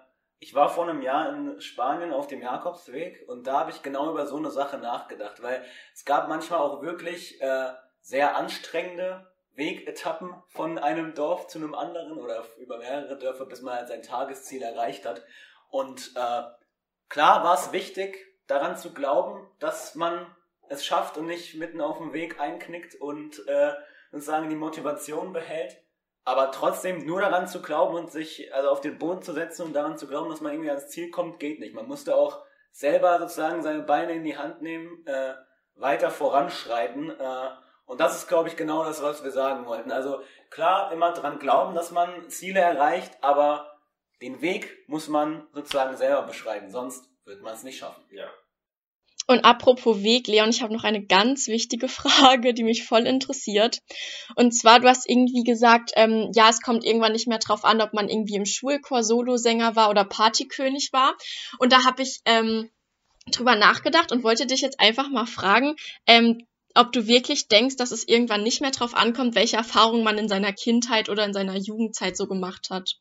ich 0.40 0.54
war 0.54 0.68
vor 0.68 0.88
einem 0.88 1.02
Jahr 1.02 1.30
in 1.30 1.60
Spanien 1.60 2.12
auf 2.12 2.28
dem 2.28 2.42
Jakobsweg 2.42 3.28
und 3.28 3.46
da 3.46 3.60
habe 3.60 3.70
ich 3.70 3.82
genau 3.82 4.10
über 4.10 4.26
so 4.26 4.37
eine 4.37 4.50
Sache 4.50 4.78
nachgedacht, 4.78 5.42
weil 5.42 5.64
es 5.94 6.04
gab 6.04 6.28
manchmal 6.28 6.60
auch 6.60 6.82
wirklich 6.82 7.40
äh, 7.40 7.72
sehr 8.00 8.37
anstrengende 8.37 9.27
Wegetappen 9.58 10.34
von 10.46 10.78
einem 10.78 11.14
Dorf 11.14 11.48
zu 11.48 11.58
einem 11.58 11.74
anderen 11.74 12.16
oder 12.16 12.44
über 12.58 12.78
mehrere 12.78 13.18
Dörfer, 13.18 13.44
bis 13.44 13.60
man 13.60 13.74
halt 13.74 13.88
sein 13.88 14.02
Tagesziel 14.02 14.62
erreicht 14.62 15.04
hat. 15.04 15.22
Und 15.68 16.12
äh, 16.14 16.42
klar 17.08 17.44
war 17.44 17.54
es 17.54 17.72
wichtig, 17.72 18.24
daran 18.46 18.76
zu 18.76 18.94
glauben, 18.94 19.50
dass 19.58 19.96
man 19.96 20.34
es 20.68 20.86
schafft 20.86 21.18
und 21.18 21.26
nicht 21.26 21.56
mitten 21.56 21.80
auf 21.80 21.98
dem 21.98 22.12
Weg 22.12 22.40
einknickt 22.40 22.94
und 22.94 23.46
äh, 23.48 23.72
sozusagen 24.12 24.48
die 24.48 24.56
Motivation 24.56 25.32
behält. 25.32 25.82
Aber 26.24 26.52
trotzdem 26.52 27.04
nur 27.04 27.20
daran 27.20 27.48
zu 27.48 27.60
glauben 27.60 27.96
und 27.96 28.12
sich 28.12 28.54
also 28.54 28.68
auf 28.68 28.80
den 28.80 28.98
Boden 28.98 29.22
zu 29.22 29.32
setzen 29.32 29.62
und 29.66 29.72
daran 29.72 29.98
zu 29.98 30.06
glauben, 30.06 30.30
dass 30.30 30.40
man 30.40 30.52
irgendwie 30.52 30.70
ans 30.70 30.88
Ziel 30.88 31.10
kommt, 31.10 31.40
geht 31.40 31.58
nicht. 31.58 31.74
Man 31.74 31.88
musste 31.88 32.14
auch 32.14 32.44
selber 32.70 33.18
sozusagen 33.18 33.62
seine 33.62 33.82
Beine 33.82 34.12
in 34.12 34.24
die 34.24 34.36
Hand 34.36 34.62
nehmen, 34.62 35.04
äh, 35.06 35.34
weiter 35.74 36.10
voranschreiten. 36.10 37.10
Äh, 37.10 37.48
und 37.88 38.00
das 38.00 38.14
ist, 38.14 38.28
glaube 38.28 38.49
ich, 38.49 38.57
genau 38.57 38.85
das, 38.85 39.02
was 39.02 39.25
wir 39.25 39.30
sagen 39.30 39.64
wollten. 39.64 39.90
Also 39.90 40.21
klar, 40.50 40.92
immer 40.92 41.12
dran 41.12 41.38
glauben, 41.38 41.75
dass 41.75 41.90
man 41.90 42.28
Ziele 42.28 42.61
erreicht, 42.61 43.12
aber 43.23 43.78
den 44.21 44.42
Weg 44.42 44.85
muss 44.88 45.09
man 45.09 45.47
sozusagen 45.54 45.97
selber 45.97 46.23
beschreiben, 46.23 46.71
sonst 46.71 47.09
wird 47.25 47.42
man 47.42 47.54
es 47.54 47.62
nicht 47.62 47.78
schaffen. 47.78 48.04
Ja. 48.11 48.26
Und 49.26 49.45
apropos 49.45 50.02
Weg, 50.02 50.26
Leon, 50.26 50.50
ich 50.50 50.61
habe 50.62 50.75
noch 50.75 50.85
eine 50.85 51.02
ganz 51.02 51.49
wichtige 51.49 51.88
Frage, 51.88 52.52
die 52.52 52.62
mich 52.62 52.85
voll 52.85 53.07
interessiert. 53.07 53.78
Und 54.37 54.52
zwar, 54.52 54.80
du 54.80 54.88
hast 54.88 55.09
irgendwie 55.09 55.45
gesagt, 55.45 55.92
ähm, 55.97 56.30
ja, 56.35 56.50
es 56.50 56.61
kommt 56.61 56.85
irgendwann 56.85 57.12
nicht 57.12 57.26
mehr 57.26 57.38
drauf 57.38 57.64
an, 57.64 57.80
ob 57.80 57.95
man 57.95 58.11
irgendwie 58.11 58.37
im 58.37 58.45
Schulchor 58.47 59.02
Solosänger 59.02 59.76
war 59.76 59.88
oder 59.88 60.04
Partykönig 60.04 60.90
war. 60.92 61.16
Und 61.59 61.73
da 61.73 61.87
habe 61.87 62.02
ich 62.02 62.21
ähm, 62.26 62.71
drüber 63.33 63.57
nachgedacht 63.57 64.12
und 64.12 64.25
wollte 64.25 64.47
dich 64.47 64.61
jetzt 64.61 64.78
einfach 64.78 65.09
mal 65.09 65.26
fragen, 65.26 65.75
ähm, 66.07 66.47
ob 66.78 66.92
du 66.92 67.06
wirklich 67.06 67.49
denkst, 67.49 67.76
dass 67.76 67.90
es 67.90 68.06
irgendwann 68.06 68.42
nicht 68.42 68.61
mehr 68.61 68.70
drauf 68.70 68.94
ankommt, 68.94 69.35
welche 69.35 69.56
Erfahrungen 69.56 70.04
man 70.04 70.16
in 70.16 70.28
seiner 70.28 70.52
Kindheit 70.52 71.08
oder 71.08 71.25
in 71.25 71.32
seiner 71.32 71.56
Jugendzeit 71.56 72.16
so 72.16 72.26
gemacht 72.26 72.68
hat. 72.70 72.99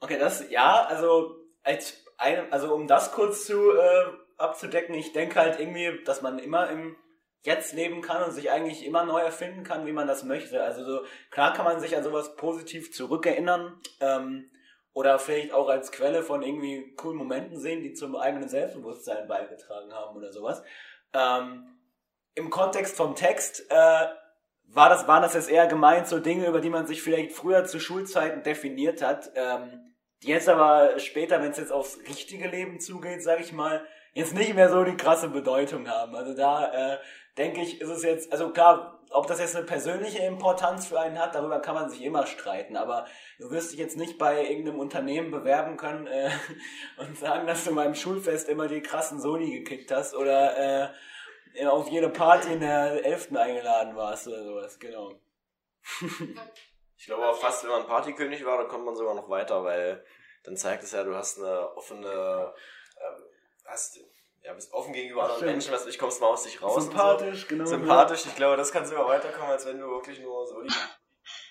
Okay, 0.00 0.18
das, 0.18 0.50
ja, 0.50 0.84
also, 0.84 1.36
als 1.62 2.04
einem, 2.18 2.52
also 2.52 2.74
um 2.74 2.86
das 2.86 3.12
kurz 3.12 3.46
zu 3.46 3.70
äh, 3.72 4.04
abzudecken, 4.36 4.94
ich 4.94 5.12
denke 5.12 5.38
halt 5.40 5.60
irgendwie, 5.60 6.02
dass 6.04 6.22
man 6.22 6.38
immer 6.38 6.68
im 6.70 6.96
Jetzt 7.42 7.74
leben 7.74 8.02
kann 8.02 8.24
und 8.24 8.32
sich 8.32 8.50
eigentlich 8.50 8.84
immer 8.84 9.04
neu 9.04 9.20
erfinden 9.20 9.62
kann, 9.62 9.86
wie 9.86 9.92
man 9.92 10.08
das 10.08 10.24
möchte. 10.24 10.64
Also 10.64 10.84
so, 10.84 11.04
klar 11.30 11.52
kann 11.52 11.64
man 11.64 11.78
sich 11.78 11.96
an 11.96 12.02
sowas 12.02 12.34
positiv 12.34 12.92
zurückerinnern 12.92 13.80
ähm, 14.00 14.50
oder 14.92 15.20
vielleicht 15.20 15.52
auch 15.52 15.68
als 15.68 15.92
Quelle 15.92 16.24
von 16.24 16.42
irgendwie 16.42 16.92
coolen 16.96 17.16
Momenten 17.16 17.60
sehen, 17.60 17.82
die 17.82 17.92
zum 17.92 18.16
eigenen 18.16 18.48
Selbstbewusstsein 18.48 19.28
beigetragen 19.28 19.92
haben 19.92 20.16
oder 20.16 20.32
sowas. 20.32 20.62
Ähm, 21.16 21.66
Im 22.34 22.50
Kontext 22.50 22.96
vom 22.96 23.14
Text 23.14 23.64
äh, 23.70 24.06
war 24.68 24.88
das, 24.88 25.08
waren 25.08 25.22
das 25.22 25.34
jetzt 25.34 25.50
eher 25.50 25.66
gemeint 25.66 26.06
so 26.06 26.18
Dinge, 26.18 26.46
über 26.46 26.60
die 26.60 26.70
man 26.70 26.86
sich 26.86 27.02
vielleicht 27.02 27.32
früher 27.32 27.64
zu 27.64 27.80
Schulzeiten 27.80 28.42
definiert 28.42 29.02
hat, 29.02 29.30
ähm, 29.34 29.94
die 30.22 30.28
jetzt 30.28 30.48
aber 30.48 30.98
später, 30.98 31.40
wenn 31.40 31.50
es 31.50 31.58
jetzt 31.58 31.72
aufs 31.72 31.98
richtige 32.08 32.48
Leben 32.48 32.80
zugeht, 32.80 33.22
sage 33.22 33.42
ich 33.42 33.52
mal, 33.52 33.86
jetzt 34.12 34.34
nicht 34.34 34.54
mehr 34.54 34.70
so 34.70 34.82
die 34.84 34.96
krasse 34.96 35.28
Bedeutung 35.28 35.88
haben. 35.88 36.14
Also 36.14 36.34
da 36.34 36.94
äh, 36.94 36.98
denke 37.38 37.60
ich, 37.60 37.80
ist 37.80 37.88
es 37.88 38.02
jetzt, 38.02 38.32
also 38.32 38.50
klar, 38.50 38.95
ob 39.10 39.26
das 39.26 39.40
jetzt 39.40 39.56
eine 39.56 39.64
persönliche 39.64 40.18
Importanz 40.18 40.86
für 40.86 41.00
einen 41.00 41.18
hat, 41.18 41.34
darüber 41.34 41.60
kann 41.60 41.74
man 41.74 41.88
sich 41.88 42.02
immer 42.02 42.26
streiten, 42.26 42.76
aber 42.76 43.06
du 43.38 43.50
wirst 43.50 43.72
dich 43.72 43.78
jetzt 43.78 43.96
nicht 43.96 44.18
bei 44.18 44.48
irgendeinem 44.48 44.80
Unternehmen 44.80 45.30
bewerben 45.30 45.76
können 45.76 46.06
äh, 46.06 46.30
und 46.98 47.18
sagen, 47.18 47.46
dass 47.46 47.64
du 47.64 47.74
beim 47.74 47.94
Schulfest 47.94 48.48
immer 48.48 48.68
die 48.68 48.82
krassen 48.82 49.20
Sony 49.20 49.58
gekickt 49.58 49.90
hast 49.90 50.14
oder 50.14 50.92
äh, 51.56 51.66
auf 51.66 51.88
jede 51.88 52.10
Party 52.10 52.52
in 52.52 52.60
der 52.60 53.04
Elften 53.04 53.36
eingeladen 53.36 53.96
warst 53.96 54.28
oder 54.28 54.44
sowas, 54.44 54.78
genau. 54.78 55.12
ich 56.96 57.06
glaube 57.06 57.26
auch 57.26 57.36
fast, 57.36 57.64
wenn 57.64 57.70
man 57.70 57.86
Partykönig 57.86 58.44
war, 58.44 58.58
dann 58.58 58.68
kommt 58.68 58.84
man 58.84 58.96
sogar 58.96 59.14
noch 59.14 59.28
weiter, 59.28 59.64
weil 59.64 60.04
dann 60.44 60.56
zeigt 60.56 60.82
es 60.82 60.92
ja, 60.92 61.02
du 61.02 61.14
hast 61.14 61.38
eine 61.38 61.76
offene, 61.76 62.52
äh, 62.96 63.22
hast 63.64 63.98
ja, 64.46 64.52
bist 64.52 64.72
offen 64.72 64.92
gegenüber 64.92 65.22
anderen 65.22 65.38
Stimmt. 65.38 65.52
Menschen, 65.52 65.72
was 65.72 65.86
ich 65.86 65.98
kommst 65.98 66.20
mal 66.20 66.28
aus 66.28 66.44
dich 66.44 66.62
raus. 66.62 66.84
Sympathisch, 66.84 67.42
so. 67.42 67.46
genau. 67.48 67.66
Sympathisch, 67.66 68.26
ich 68.26 68.36
glaube, 68.36 68.56
das 68.56 68.70
kann 68.70 68.86
sogar 68.86 69.08
weiterkommen, 69.08 69.50
als 69.50 69.66
wenn 69.66 69.80
du 69.80 69.86
wirklich 69.88 70.20
nur 70.20 70.46
so. 70.46 70.62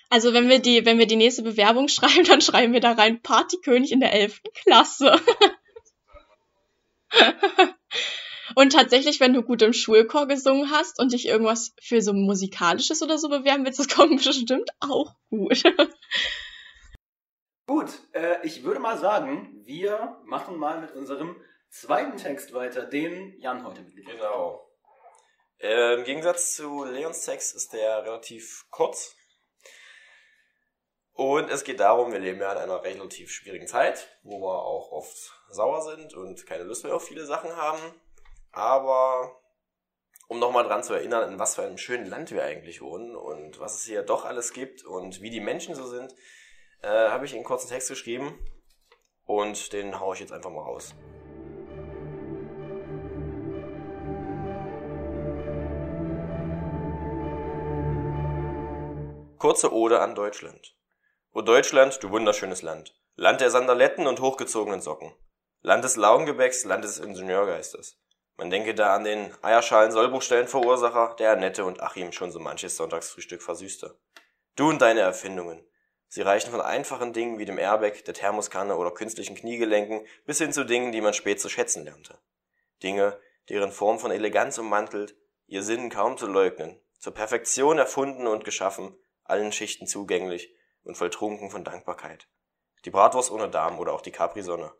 Also 0.08 0.32
wenn 0.32 0.48
wir 0.48 0.60
die, 0.60 0.86
wenn 0.86 0.98
wir 0.98 1.06
die 1.06 1.16
nächste 1.16 1.42
Bewerbung 1.42 1.88
schreiben, 1.88 2.24
dann 2.24 2.40
schreiben 2.40 2.72
wir 2.72 2.80
da 2.80 2.92
rein 2.92 3.20
Partykönig 3.20 3.92
in 3.92 4.00
der 4.00 4.12
11. 4.14 4.40
Klasse. 4.54 5.20
und 8.54 8.72
tatsächlich, 8.72 9.20
wenn 9.20 9.34
du 9.34 9.42
gut 9.42 9.60
im 9.62 9.72
Schulchor 9.74 10.26
gesungen 10.26 10.70
hast 10.70 10.98
und 10.98 11.12
dich 11.12 11.26
irgendwas 11.26 11.74
für 11.82 12.00
so 12.00 12.14
musikalisches 12.14 13.02
oder 13.02 13.18
so 13.18 13.28
bewerben 13.28 13.66
willst, 13.66 13.80
das 13.80 13.88
kommt 13.88 14.16
bestimmt 14.24 14.70
auch 14.80 15.16
gut. 15.28 15.62
gut, 17.66 17.90
äh, 18.12 18.36
ich 18.44 18.62
würde 18.64 18.80
mal 18.80 18.96
sagen, 18.96 19.60
wir 19.64 20.16
machen 20.24 20.56
mal 20.56 20.80
mit 20.80 20.92
unserem 20.92 21.36
zweiten 21.80 22.16
Text 22.16 22.54
weiter, 22.54 22.86
den 22.86 23.38
Jan 23.38 23.64
heute 23.64 23.82
mitgebracht 23.82 24.14
hat. 24.14 24.20
Genau. 24.20 24.70
Äh, 25.58 25.94
Im 25.94 26.04
Gegensatz 26.04 26.54
zu 26.54 26.84
Leons 26.84 27.24
Text 27.24 27.54
ist 27.54 27.72
der 27.72 28.04
relativ 28.04 28.66
kurz. 28.70 29.14
Und 31.12 31.50
es 31.50 31.64
geht 31.64 31.80
darum, 31.80 32.12
wir 32.12 32.18
leben 32.18 32.40
ja 32.40 32.52
in 32.52 32.58
einer 32.58 32.82
relativ 32.82 33.30
schwierigen 33.30 33.66
Zeit, 33.66 34.18
wo 34.22 34.38
wir 34.40 34.64
auch 34.64 34.92
oft 34.92 35.16
sauer 35.48 35.82
sind 35.82 36.12
und 36.14 36.46
keine 36.46 36.64
Lust 36.64 36.84
mehr 36.84 36.94
auf 36.94 37.06
viele 37.06 37.24
Sachen 37.24 37.56
haben. 37.56 37.80
Aber 38.52 39.40
um 40.28 40.38
nochmal 40.38 40.64
dran 40.64 40.82
zu 40.82 40.92
erinnern, 40.92 41.32
in 41.32 41.38
was 41.38 41.54
für 41.54 41.62
einem 41.62 41.78
schönen 41.78 42.06
Land 42.06 42.32
wir 42.32 42.44
eigentlich 42.44 42.82
wohnen 42.82 43.16
und 43.16 43.60
was 43.60 43.76
es 43.76 43.84
hier 43.84 44.02
doch 44.02 44.24
alles 44.26 44.52
gibt 44.52 44.84
und 44.84 45.22
wie 45.22 45.30
die 45.30 45.40
Menschen 45.40 45.74
so 45.74 45.86
sind, 45.86 46.14
äh, 46.82 46.88
habe 46.88 47.24
ich 47.24 47.34
einen 47.34 47.44
kurzen 47.44 47.68
Text 47.68 47.88
geschrieben 47.88 48.38
und 49.24 49.72
den 49.72 50.00
haue 50.00 50.14
ich 50.14 50.20
jetzt 50.20 50.32
einfach 50.32 50.50
mal 50.50 50.62
raus. 50.62 50.94
Kurze 59.46 59.72
Ode 59.72 60.00
an 60.00 60.16
Deutschland. 60.16 60.74
O 61.32 61.40
Deutschland, 61.40 62.02
du 62.02 62.10
wunderschönes 62.10 62.62
Land. 62.62 62.96
Land 63.14 63.40
der 63.40 63.50
Sandaletten 63.50 64.08
und 64.08 64.18
hochgezogenen 64.18 64.80
Socken. 64.80 65.14
Land 65.62 65.84
des 65.84 65.94
Laugengebäcks, 65.94 66.64
Land 66.64 66.82
des 66.82 66.98
Ingenieurgeistes. 66.98 67.96
Man 68.36 68.50
denke 68.50 68.74
da 68.74 68.96
an 68.96 69.04
den 69.04 69.32
Eierschalen 69.42 69.92
Sollbruchstellenverursacher, 69.92 71.14
der 71.20 71.30
Annette 71.30 71.64
und 71.64 71.80
Achim 71.80 72.10
schon 72.10 72.32
so 72.32 72.40
manches 72.40 72.76
Sonntagsfrühstück 72.76 73.40
versüßte. 73.40 73.96
Du 74.56 74.68
und 74.68 74.82
deine 74.82 75.02
Erfindungen. 75.02 75.64
Sie 76.08 76.22
reichen 76.22 76.50
von 76.50 76.60
einfachen 76.60 77.12
Dingen 77.12 77.38
wie 77.38 77.44
dem 77.44 77.60
Airbag, 77.60 78.02
der 78.04 78.14
Thermoskanne 78.14 78.76
oder 78.76 78.90
künstlichen 78.90 79.36
Kniegelenken 79.36 80.04
bis 80.24 80.38
hin 80.38 80.52
zu 80.52 80.64
Dingen, 80.64 80.90
die 80.90 81.00
man 81.00 81.14
spät 81.14 81.40
zu 81.40 81.48
schätzen 81.48 81.84
lernte. 81.84 82.18
Dinge, 82.82 83.16
deren 83.48 83.70
Form 83.70 84.00
von 84.00 84.10
Eleganz 84.10 84.58
ummantelt, 84.58 85.14
ihr 85.46 85.62
Sinn 85.62 85.88
kaum 85.88 86.18
zu 86.18 86.26
leugnen, 86.26 86.80
zur 86.98 87.14
Perfektion 87.14 87.78
erfunden 87.78 88.26
und 88.26 88.44
geschaffen, 88.44 88.98
allen 89.28 89.52
Schichten 89.52 89.86
zugänglich 89.86 90.54
und 90.82 90.96
volltrunken 90.96 91.50
von 91.50 91.64
Dankbarkeit. 91.64 92.28
Die 92.84 92.90
Bratwurst 92.90 93.30
ohne 93.30 93.48
Darm 93.48 93.78
oder 93.78 93.92
auch 93.92 94.00
die 94.00 94.12
Capri-Sonne. 94.12 94.72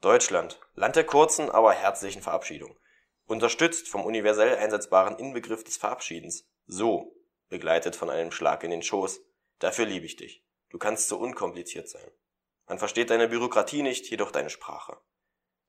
Deutschland, 0.00 0.60
Land 0.74 0.96
der 0.96 1.04
kurzen, 1.04 1.50
aber 1.50 1.72
herzlichen 1.72 2.22
Verabschiedung. 2.22 2.78
Unterstützt 3.26 3.88
vom 3.88 4.04
universell 4.04 4.56
einsetzbaren 4.56 5.18
Inbegriff 5.18 5.64
des 5.64 5.76
Verabschiedens. 5.76 6.48
So, 6.66 7.16
begleitet 7.48 7.96
von 7.96 8.10
einem 8.10 8.32
Schlag 8.32 8.64
in 8.64 8.70
den 8.70 8.82
Schoß. 8.82 9.20
Dafür 9.58 9.86
liebe 9.86 10.06
ich 10.06 10.16
dich. 10.16 10.44
Du 10.70 10.78
kannst 10.78 11.08
so 11.08 11.18
unkompliziert 11.18 11.88
sein. 11.88 12.10
Man 12.66 12.78
versteht 12.78 13.10
deine 13.10 13.28
Bürokratie 13.28 13.82
nicht, 13.82 14.10
jedoch 14.10 14.32
deine 14.32 14.50
Sprache. 14.50 14.98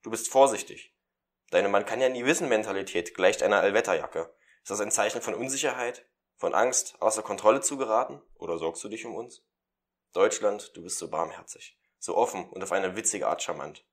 Du 0.01 0.09
bist 0.09 0.29
vorsichtig. 0.29 0.95
Deine 1.51 1.69
Man 1.69 1.85
kann 1.85 2.01
ja 2.01 2.09
nie 2.09 2.25
wissen 2.25 2.49
Mentalität 2.49 3.13
gleicht 3.13 3.43
einer 3.43 3.61
Allwetterjacke. 3.61 4.33
Ist 4.63 4.71
das 4.71 4.81
ein 4.81 4.91
Zeichen 4.91 5.21
von 5.21 5.35
Unsicherheit? 5.35 6.06
Von 6.37 6.53
Angst, 6.53 6.95
außer 6.99 7.23
Kontrolle 7.23 7.61
zu 7.61 7.77
geraten? 7.77 8.21
Oder 8.35 8.59
sorgst 8.59 8.83
du 8.83 8.89
dich 8.89 9.05
um 9.05 9.15
uns? 9.15 9.43
Deutschland, 10.13 10.71
du 10.75 10.83
bist 10.83 10.99
so 10.99 11.09
barmherzig, 11.09 11.79
so 11.97 12.15
offen 12.15 12.47
und 12.49 12.63
auf 12.63 12.71
eine 12.71 12.95
witzige 12.95 13.27
Art 13.27 13.41
charmant. 13.41 13.85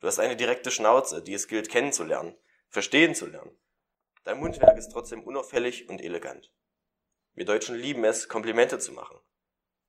Du 0.00 0.06
hast 0.06 0.20
eine 0.20 0.36
direkte 0.36 0.70
Schnauze, 0.70 1.22
die 1.22 1.34
es 1.34 1.48
gilt 1.48 1.68
kennenzulernen, 1.68 2.36
verstehen 2.68 3.16
zu 3.16 3.26
lernen. 3.26 3.58
Dein 4.22 4.38
Mundwerk 4.38 4.78
ist 4.78 4.90
trotzdem 4.90 5.24
unauffällig 5.24 5.88
und 5.88 6.00
elegant. 6.00 6.52
Wir 7.34 7.44
Deutschen 7.44 7.74
lieben 7.74 8.04
es, 8.04 8.28
Komplimente 8.28 8.78
zu 8.78 8.92
machen. 8.92 9.18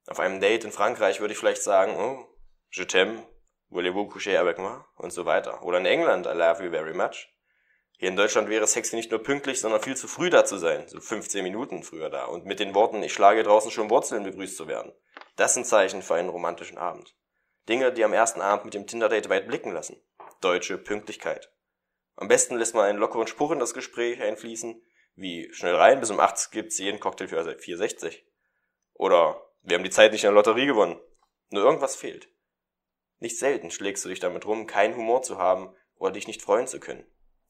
Auf 0.08 0.20
einem 0.20 0.40
Date 0.40 0.64
in 0.64 0.72
Frankreich 0.72 1.20
würde 1.20 1.34
ich 1.34 1.40
vielleicht 1.40 1.62
sagen, 1.62 1.96
oh, 1.96 2.26
je 2.72 2.86
t'aime, 2.86 3.24
voulez-vous 3.70 4.08
coucher 4.08 4.40
avec 4.40 4.58
moi? 4.58 4.84
und 4.96 5.12
so 5.12 5.26
weiter. 5.26 5.62
Oder 5.64 5.78
in 5.78 5.86
England, 5.86 6.26
I 6.26 6.34
love 6.34 6.64
you 6.64 6.72
very 6.72 6.94
much. 6.94 7.30
Hier 8.00 8.08
in 8.08 8.16
Deutschland 8.16 8.48
wäre 8.48 8.66
sexy 8.66 8.96
nicht 8.96 9.12
nur 9.12 9.22
pünktlich, 9.22 9.60
sondern 9.60 9.82
viel 9.82 9.98
zu 9.98 10.08
früh 10.08 10.30
da 10.30 10.46
zu 10.46 10.58
sein, 10.58 10.88
so 10.88 11.02
15 11.02 11.44
Minuten 11.44 11.84
früher 11.84 12.10
da 12.10 12.28
und 12.28 12.46
mit 12.46 12.62
den 12.62 12.74
Worten, 12.74 13.04
ich 13.04 13.12
schlage 13.12 13.44
draußen 13.44 13.72
schon 13.72 13.90
Wurzeln 13.90 14.24
begrüßt 14.24 14.56
zu 14.56 14.70
werden. 14.70 14.94
Das 15.36 15.54
sind 15.54 15.68
Zeichen 15.68 16.02
für 16.02 16.16
einen 16.16 16.30
romantischen 16.30 16.78
Abend. 16.78 17.14
Dinge, 17.68 17.92
die 17.92 18.06
am 18.06 18.14
ersten 18.14 18.40
Abend 18.40 18.64
mit 18.64 18.74
dem 18.74 18.88
Tinder-Date 18.88 19.28
weit 19.28 19.50
blicken 19.50 19.74
lassen. 19.74 20.02
Deutsche 20.40 20.78
Pünktlichkeit. 20.78 21.52
Am 22.16 22.30
besten 22.30 22.56
lässt 22.56 22.74
man 22.74 22.86
einen 22.86 23.00
lockeren 23.00 23.28
Spruch 23.28 23.52
in 23.52 23.60
das 23.60 23.74
Gespräch 23.74 24.22
einfließen, 24.22 24.82
wie 25.16 25.50
schnell 25.52 25.76
rein, 25.76 26.00
bis 26.00 26.10
um 26.10 26.22
8 26.22 26.52
gibt's 26.54 26.78
jeden 26.78 27.02
Cocktail 27.02 27.28
für 27.28 27.42
4,60. 27.42 28.24
Oder 28.94 29.46
wir 29.62 29.76
haben 29.76 29.84
die 29.84 29.90
Zeit 29.90 30.14
nicht 30.14 30.24
in 30.24 30.30
der 30.30 30.36
Lotterie 30.36 30.68
gewonnen. 30.68 31.02
Nur 31.50 31.66
irgendwas 31.66 31.98
fehlt. 31.98 32.30
Nicht 33.20 33.38
selten 33.38 33.72
schlägst 33.72 34.06
du 34.06 34.10
dich 34.10 34.22
damit 34.22 34.46
rum, 34.46 34.68
keinen 34.68 34.96
Humor 34.96 35.22
zu 35.22 35.38
haben 35.38 35.76
oder 35.96 36.14
dich 36.14 36.28
nicht 36.28 36.42
freuen 36.42 36.66
zu 36.66 36.80
können. 36.80 37.06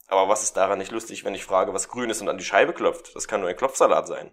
Aber 0.10 0.28
was 0.28 0.42
ist 0.42 0.58
daran 0.58 0.80
nicht 0.80 0.92
lustig, 0.92 1.24
wenn 1.24 1.36
ich 1.36 1.46
frage, 1.46 1.72
was 1.72 1.88
grün 1.88 2.10
ist 2.10 2.20
und 2.20 2.30
an 2.30 2.40
die 2.40 2.44
Scheibe 2.44 2.74
klopft? 2.74 3.16
Das 3.16 3.28
kann 3.28 3.42
nur 3.42 3.50
ein 3.50 3.56
Klopfsalat 3.56 4.08
sein. 4.08 4.32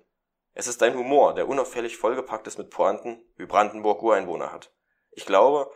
Es 0.54 0.66
ist 0.66 0.80
dein 0.80 0.96
Humor, 0.96 1.34
der 1.34 1.48
unauffällig 1.48 1.98
vollgepackt 1.98 2.46
ist 2.46 2.56
mit 2.56 2.70
Pointen, 2.70 3.22
wie 3.36 3.44
Brandenburg 3.44 4.02
Ureinwohner 4.02 4.50
hat. 4.50 4.72
Ich 5.10 5.26
glaube, 5.26 5.70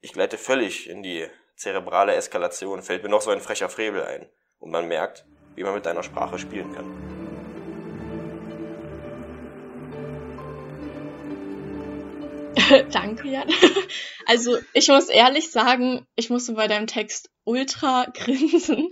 ich 0.00 0.14
gleite 0.14 0.38
völlig 0.38 0.88
in 0.88 1.02
die 1.02 1.28
zerebrale 1.54 2.14
Eskalation, 2.14 2.82
fällt 2.82 3.02
mir 3.02 3.10
noch 3.10 3.20
so 3.20 3.30
ein 3.30 3.42
frecher 3.42 3.68
Frevel 3.68 4.02
ein. 4.04 4.26
Und 4.58 4.70
man 4.70 4.88
merkt, 4.88 5.26
wie 5.54 5.64
man 5.64 5.74
mit 5.74 5.84
deiner 5.84 6.02
Sprache 6.02 6.38
spielen 6.38 6.72
kann. 6.72 7.12
Danke, 12.90 13.28
Jan. 13.28 13.48
Also, 14.24 14.56
ich 14.72 14.86
muss 14.86 15.08
ehrlich 15.08 15.50
sagen, 15.50 16.06
ich 16.14 16.30
musste 16.30 16.52
bei 16.52 16.68
deinem 16.68 16.86
Text 16.86 17.28
ultra 17.44 18.06
grinsen, 18.14 18.88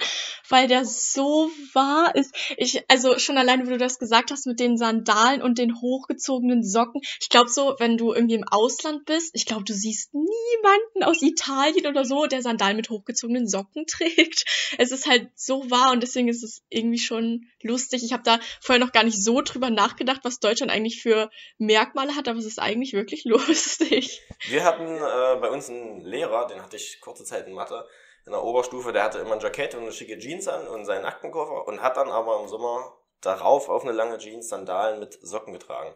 weil 0.48 0.68
der 0.68 0.84
so 0.84 1.50
wahr 1.72 2.14
ist. 2.14 2.34
Ich, 2.56 2.82
also 2.88 3.18
schon 3.18 3.38
alleine, 3.38 3.66
wo 3.66 3.70
du 3.70 3.78
das 3.78 3.98
gesagt 3.98 4.30
hast 4.30 4.46
mit 4.46 4.60
den 4.60 4.76
Sandalen 4.76 5.42
und 5.42 5.58
den 5.58 5.80
hochgezogenen 5.80 6.62
Socken. 6.64 7.00
Ich 7.20 7.28
glaube 7.28 7.50
so, 7.50 7.76
wenn 7.78 7.96
du 7.96 8.12
irgendwie 8.12 8.34
im 8.34 8.48
Ausland 8.48 9.04
bist, 9.04 9.30
ich 9.34 9.46
glaube, 9.46 9.64
du 9.64 9.72
siehst 9.72 10.12
niemanden 10.14 11.04
aus 11.04 11.22
Italien 11.22 11.86
oder 11.86 12.04
so, 12.04 12.26
der 12.26 12.42
Sandalen 12.42 12.76
mit 12.76 12.90
hochgezogenen 12.90 13.48
Socken 13.48 13.86
trägt. 13.88 14.44
Es 14.78 14.92
ist 14.92 15.08
halt 15.08 15.28
so 15.34 15.70
wahr 15.70 15.92
und 15.92 16.02
deswegen 16.02 16.28
ist 16.28 16.42
es 16.42 16.62
irgendwie 16.68 16.98
schon 16.98 17.46
lustig. 17.62 18.02
Ich 18.04 18.12
habe 18.12 18.22
da 18.22 18.38
vorher 18.60 18.84
noch 18.84 18.92
gar 18.92 19.04
nicht 19.04 19.22
so 19.22 19.40
drüber 19.42 19.70
nachgedacht, 19.70 20.20
was 20.24 20.40
Deutschland 20.40 20.72
eigentlich 20.72 21.02
für 21.02 21.30
Merkmale 21.58 22.16
hat, 22.16 22.28
aber 22.28 22.38
es 22.38 22.46
ist 22.46 22.58
eigentlich 22.58 22.92
wirklich 22.92 23.24
lustig. 23.30 24.22
Wir 24.48 24.64
hatten 24.64 24.96
äh, 24.96 25.40
bei 25.40 25.50
uns 25.50 25.68
einen 25.68 26.04
Lehrer, 26.04 26.46
den 26.46 26.62
hatte 26.62 26.76
ich 26.76 27.00
kurze 27.00 27.24
Zeit 27.24 27.46
in 27.46 27.54
Mathe, 27.54 27.86
in 28.30 28.34
der 28.34 28.44
Oberstufe, 28.44 28.92
der 28.92 29.02
hatte 29.02 29.18
immer 29.18 29.32
ein 29.32 29.40
Jackett 29.40 29.74
und 29.74 29.82
eine 29.82 29.90
schicke 29.90 30.16
Jeans 30.16 30.46
an 30.46 30.68
und 30.68 30.84
seinen 30.84 31.04
Aktenkoffer 31.04 31.66
und 31.66 31.82
hat 31.82 31.96
dann 31.96 32.10
aber 32.10 32.40
im 32.40 32.46
Sommer 32.46 32.96
darauf 33.20 33.68
auf 33.68 33.82
eine 33.82 33.90
lange 33.90 34.18
Jeans 34.18 34.48
Sandalen 34.48 35.00
mit 35.00 35.18
Socken 35.20 35.52
getragen. 35.52 35.92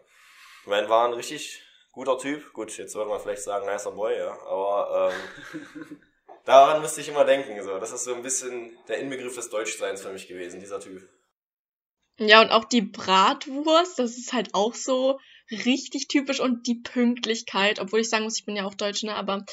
Ich 0.62 0.66
meine, 0.66 0.88
war 0.88 1.06
ein 1.06 1.14
richtig 1.14 1.62
guter 1.92 2.18
Typ. 2.18 2.52
Gut, 2.52 2.76
jetzt 2.76 2.96
würde 2.96 3.08
man 3.08 3.20
vielleicht 3.20 3.44
sagen, 3.44 3.66
nicer 3.66 3.92
Boy, 3.92 4.18
ja. 4.18 4.36
Aber 4.48 5.12
ähm, 5.12 6.00
daran 6.44 6.82
müsste 6.82 7.02
ich 7.02 7.08
immer 7.08 7.24
denken. 7.24 7.62
So. 7.62 7.78
Das 7.78 7.92
ist 7.92 8.02
so 8.02 8.12
ein 8.12 8.22
bisschen 8.22 8.76
der 8.88 8.98
Inbegriff 8.98 9.36
des 9.36 9.50
Deutschseins 9.50 10.02
für 10.02 10.10
mich 10.10 10.26
gewesen, 10.26 10.58
dieser 10.58 10.80
Typ. 10.80 11.08
Ja, 12.18 12.40
und 12.40 12.50
auch 12.50 12.64
die 12.64 12.82
Bratwurst, 12.82 14.00
das 14.00 14.18
ist 14.18 14.32
halt 14.32 14.54
auch 14.54 14.74
so 14.74 15.20
richtig 15.50 16.08
typisch 16.08 16.40
und 16.40 16.66
die 16.66 16.76
Pünktlichkeit, 16.76 17.80
obwohl 17.80 18.00
ich 18.00 18.08
sagen 18.08 18.24
muss, 18.24 18.38
ich 18.38 18.46
bin 18.46 18.56
ja 18.56 18.64
auch 18.64 18.74
Deutsch, 18.74 19.02
ne, 19.02 19.14
aber 19.14 19.44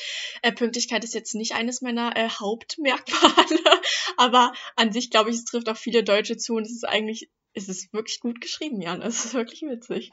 äh, 0.41 0.51
Pünktlichkeit 0.51 1.03
ist 1.03 1.13
jetzt 1.13 1.35
nicht 1.35 1.53
eines 1.53 1.81
meiner 1.81 2.15
äh, 2.15 2.29
Hauptmerkmale, 2.29 3.59
aber 4.17 4.53
an 4.75 4.91
sich 4.91 5.11
glaube 5.11 5.29
ich, 5.29 5.37
es 5.37 5.45
trifft 5.45 5.69
auch 5.69 5.77
viele 5.77 6.03
Deutsche 6.03 6.37
zu 6.37 6.55
und 6.55 6.63
es 6.63 6.71
ist 6.71 6.87
eigentlich, 6.87 7.29
es 7.53 7.67
ist 7.67 7.93
wirklich 7.93 8.21
gut 8.21 8.39
geschrieben, 8.39 8.81
Jan, 8.81 9.01
es 9.01 9.25
ist 9.25 9.33
wirklich 9.33 9.61
witzig. 9.63 10.11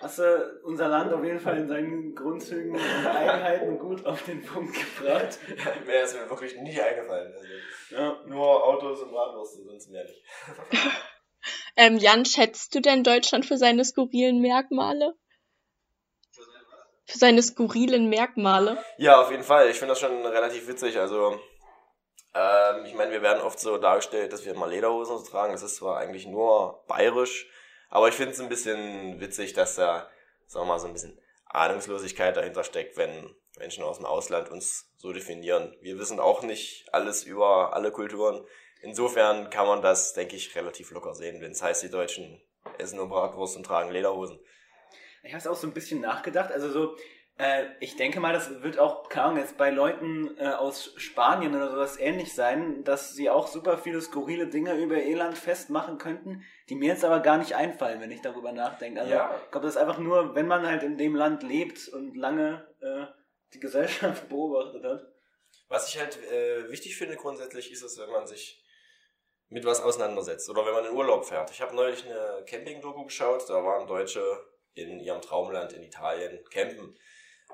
Hast 0.00 0.18
du 0.18 0.60
unser 0.64 0.88
Land 0.88 1.12
auf 1.12 1.24
jeden 1.24 1.38
Fall 1.38 1.58
in 1.58 1.68
seinen 1.68 2.14
Grundzügen 2.16 2.72
und 2.72 3.06
Eigenheiten 3.06 3.78
gut 3.78 4.04
auf 4.04 4.24
den 4.24 4.42
Punkt 4.42 4.74
gebracht? 4.74 5.38
Mehr 5.86 6.02
ist 6.02 6.14
mir 6.14 6.28
wirklich 6.28 6.56
nicht 6.56 6.80
eingefallen. 6.80 7.32
Also, 7.32 7.46
ja. 7.94 8.20
Nur 8.26 8.64
Autos 8.64 9.02
und 9.02 9.12
Bratwurst, 9.12 9.62
sonst 9.64 9.90
mehr 9.90 10.04
nicht. 10.04 10.22
Ähm, 11.76 11.96
Jan, 11.96 12.24
schätzt 12.24 12.74
du 12.74 12.80
denn 12.80 13.02
Deutschland 13.02 13.46
für 13.46 13.56
seine 13.56 13.84
skurrilen 13.84 14.40
Merkmale? 14.40 15.14
Für 17.04 17.18
seine 17.18 17.42
skurrilen 17.42 18.08
Merkmale? 18.08 18.82
Ja, 18.98 19.20
auf 19.20 19.30
jeden 19.30 19.42
Fall. 19.42 19.68
Ich 19.70 19.78
finde 19.78 19.92
das 19.92 20.00
schon 20.00 20.24
relativ 20.24 20.68
witzig. 20.68 20.98
Also, 20.98 21.38
ähm, 22.34 22.84
ich 22.86 22.94
meine, 22.94 23.12
wir 23.12 23.22
werden 23.22 23.42
oft 23.42 23.58
so 23.58 23.78
dargestellt, 23.78 24.32
dass 24.32 24.44
wir 24.44 24.54
mal 24.54 24.70
Lederhosen 24.70 25.24
tragen. 25.24 25.52
Das 25.52 25.62
ist 25.62 25.76
zwar 25.76 25.98
eigentlich 25.98 26.26
nur 26.26 26.84
bayerisch, 26.86 27.48
aber 27.90 28.08
ich 28.08 28.14
finde 28.14 28.32
es 28.32 28.40
ein 28.40 28.48
bisschen 28.48 29.20
witzig, 29.20 29.52
dass 29.52 29.74
da, 29.76 30.08
sagen 30.46 30.66
wir 30.66 30.74
mal, 30.74 30.78
so 30.78 30.86
ein 30.86 30.92
bisschen 30.92 31.18
Ahnungslosigkeit 31.46 32.36
dahinter 32.36 32.64
steckt, 32.64 32.96
wenn 32.96 33.34
Menschen 33.58 33.84
aus 33.84 33.98
dem 33.98 34.06
Ausland 34.06 34.50
uns 34.50 34.90
so 34.96 35.12
definieren. 35.12 35.76
Wir 35.80 35.98
wissen 35.98 36.20
auch 36.20 36.42
nicht 36.42 36.86
alles 36.92 37.24
über 37.24 37.74
alle 37.74 37.90
Kulturen. 37.90 38.46
Insofern 38.82 39.48
kann 39.50 39.66
man 39.66 39.80
das, 39.80 40.12
denke 40.12 40.36
ich, 40.36 40.54
relativ 40.56 40.90
locker 40.90 41.14
sehen, 41.14 41.40
wenn 41.40 41.52
es 41.52 41.62
heißt, 41.62 41.82
die 41.82 41.90
Deutschen 41.90 42.40
essen 42.78 42.96
nur 42.96 43.08
Bratwurst 43.08 43.56
und 43.56 43.64
tragen 43.64 43.90
Lederhosen. 43.90 44.38
Ich 45.22 45.30
habe 45.32 45.38
es 45.38 45.46
auch 45.46 45.54
so 45.56 45.66
ein 45.68 45.72
bisschen 45.72 46.00
nachgedacht. 46.00 46.50
Also 46.52 46.70
so, 46.70 46.96
Äh, 47.38 47.64
ich 47.80 47.96
denke 47.96 48.20
mal, 48.20 48.34
das 48.34 48.62
wird 48.62 48.78
auch, 48.78 49.08
keine 49.08 49.24
Ahnung, 49.24 49.38
jetzt 49.38 49.56
bei 49.56 49.70
Leuten 49.70 50.36
äh, 50.36 50.48
aus 50.50 50.92
Spanien 50.98 51.54
oder 51.54 51.70
sowas 51.70 51.96
ähnlich 51.98 52.34
sein, 52.34 52.84
dass 52.84 53.14
sie 53.14 53.30
auch 53.30 53.46
super 53.46 53.78
viele 53.78 54.02
skurrile 54.02 54.48
Dinge 54.48 54.74
über 54.76 55.02
ihr 55.02 55.16
Land 55.16 55.38
festmachen 55.38 55.96
könnten, 55.96 56.44
die 56.68 56.74
mir 56.74 56.88
jetzt 56.88 57.06
aber 57.06 57.20
gar 57.20 57.38
nicht 57.38 57.54
einfallen, 57.56 58.02
wenn 58.02 58.10
ich 58.10 58.20
darüber 58.20 58.52
nachdenke. 58.52 59.00
Also 59.00 59.12
Ja. 59.14 59.34
ich 59.46 59.50
glaube, 59.50 59.66
das 59.66 59.76
ist 59.76 59.80
einfach 59.80 59.98
nur, 59.98 60.34
wenn 60.34 60.46
man 60.46 60.66
halt 60.66 60.82
in 60.82 60.98
dem 60.98 61.14
Land 61.16 61.42
lebt 61.42 61.88
und 61.88 62.14
lange 62.18 62.68
äh, 62.80 63.06
die 63.54 63.60
Gesellschaft 63.60 64.28
beobachtet 64.28 64.84
hat. 64.84 65.00
Was 65.68 65.88
ich 65.88 65.98
halt 65.98 66.22
äh, 66.30 66.70
wichtig 66.70 66.96
finde 66.98 67.16
grundsätzlich 67.16 67.72
ist 67.72 67.82
es, 67.82 67.98
wenn 67.98 68.10
man 68.10 68.26
sich 68.26 68.61
mit 69.52 69.66
was 69.66 69.82
auseinandersetzt 69.82 70.48
oder 70.48 70.64
wenn 70.64 70.72
man 70.72 70.86
in 70.86 70.92
Urlaub 70.92 71.26
fährt. 71.26 71.50
Ich 71.50 71.60
habe 71.60 71.76
neulich 71.76 72.04
eine 72.06 72.42
Camping-Doku 72.46 73.04
geschaut, 73.04 73.48
da 73.48 73.62
waren 73.62 73.86
Deutsche 73.86 74.22
in 74.74 74.98
ihrem 74.98 75.20
Traumland 75.20 75.74
in 75.74 75.82
Italien 75.82 76.42
campen 76.50 76.98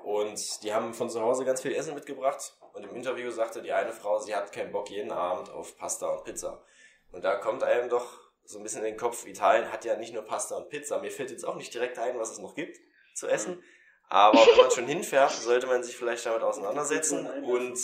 und 0.03 0.63
die 0.63 0.73
haben 0.73 0.93
von 0.93 1.09
zu 1.09 1.21
Hause 1.21 1.43
ganz 1.43 1.61
viel 1.61 1.75
Essen 1.75 1.93
mitgebracht 1.95 2.55
und 2.73 2.85
im 2.85 2.95
Interview 2.95 3.29
sagte 3.31 3.61
die 3.61 3.73
eine 3.73 3.91
Frau, 3.91 4.19
sie 4.19 4.33
hat 4.33 4.53
keinen 4.53 4.71
Bock 4.71 4.89
jeden 4.89 5.11
Abend 5.11 5.49
auf 5.49 5.77
Pasta 5.77 6.07
und 6.07 6.23
Pizza. 6.23 6.63
Und 7.11 7.25
da 7.25 7.35
kommt 7.35 7.63
einem 7.63 7.89
doch 7.89 8.17
so 8.45 8.59
ein 8.59 8.63
bisschen 8.63 8.79
in 8.79 8.93
den 8.93 8.97
Kopf, 8.97 9.25
Italien 9.25 9.71
hat 9.71 9.83
ja 9.83 9.97
nicht 9.97 10.13
nur 10.13 10.23
Pasta 10.23 10.55
und 10.55 10.69
Pizza. 10.69 10.99
Mir 10.99 11.11
fällt 11.11 11.31
jetzt 11.31 11.45
auch 11.45 11.55
nicht 11.55 11.73
direkt 11.73 11.99
ein, 11.99 12.17
was 12.17 12.31
es 12.31 12.39
noch 12.39 12.55
gibt 12.55 12.77
zu 13.13 13.27
essen. 13.27 13.61
Aber 14.07 14.39
wenn 14.39 14.57
man 14.57 14.71
schon 14.71 14.87
hinfährt, 14.87 15.31
sollte 15.31 15.67
man 15.67 15.83
sich 15.83 15.97
vielleicht 15.97 16.25
damit 16.25 16.41
auseinandersetzen 16.43 17.27
und 17.43 17.77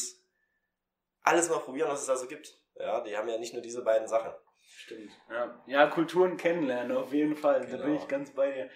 alles 1.22 1.50
mal 1.50 1.60
probieren, 1.60 1.90
was 1.90 2.02
es 2.02 2.08
da 2.08 2.16
so 2.16 2.28
gibt. 2.28 2.58
Ja, 2.78 3.02
die 3.02 3.16
haben 3.18 3.28
ja 3.30 3.38
nicht 3.38 3.54
nur 3.54 3.62
diese 3.62 3.84
beiden 3.84 4.08
Sachen. 4.08 4.32
Stimmt. 4.78 5.12
Ja, 5.30 5.64
ja 5.68 5.88
Kulturen 5.88 6.38
kennenlernen, 6.38 6.96
auf 6.98 7.14
jeden 7.14 7.36
Fall. 7.36 7.62
Da 7.62 7.78
bin 7.78 7.82
Genau. 7.82 7.96
ich 7.96 8.08
ganz 8.08 8.32
bei 8.32 8.52
dir. 8.52 8.70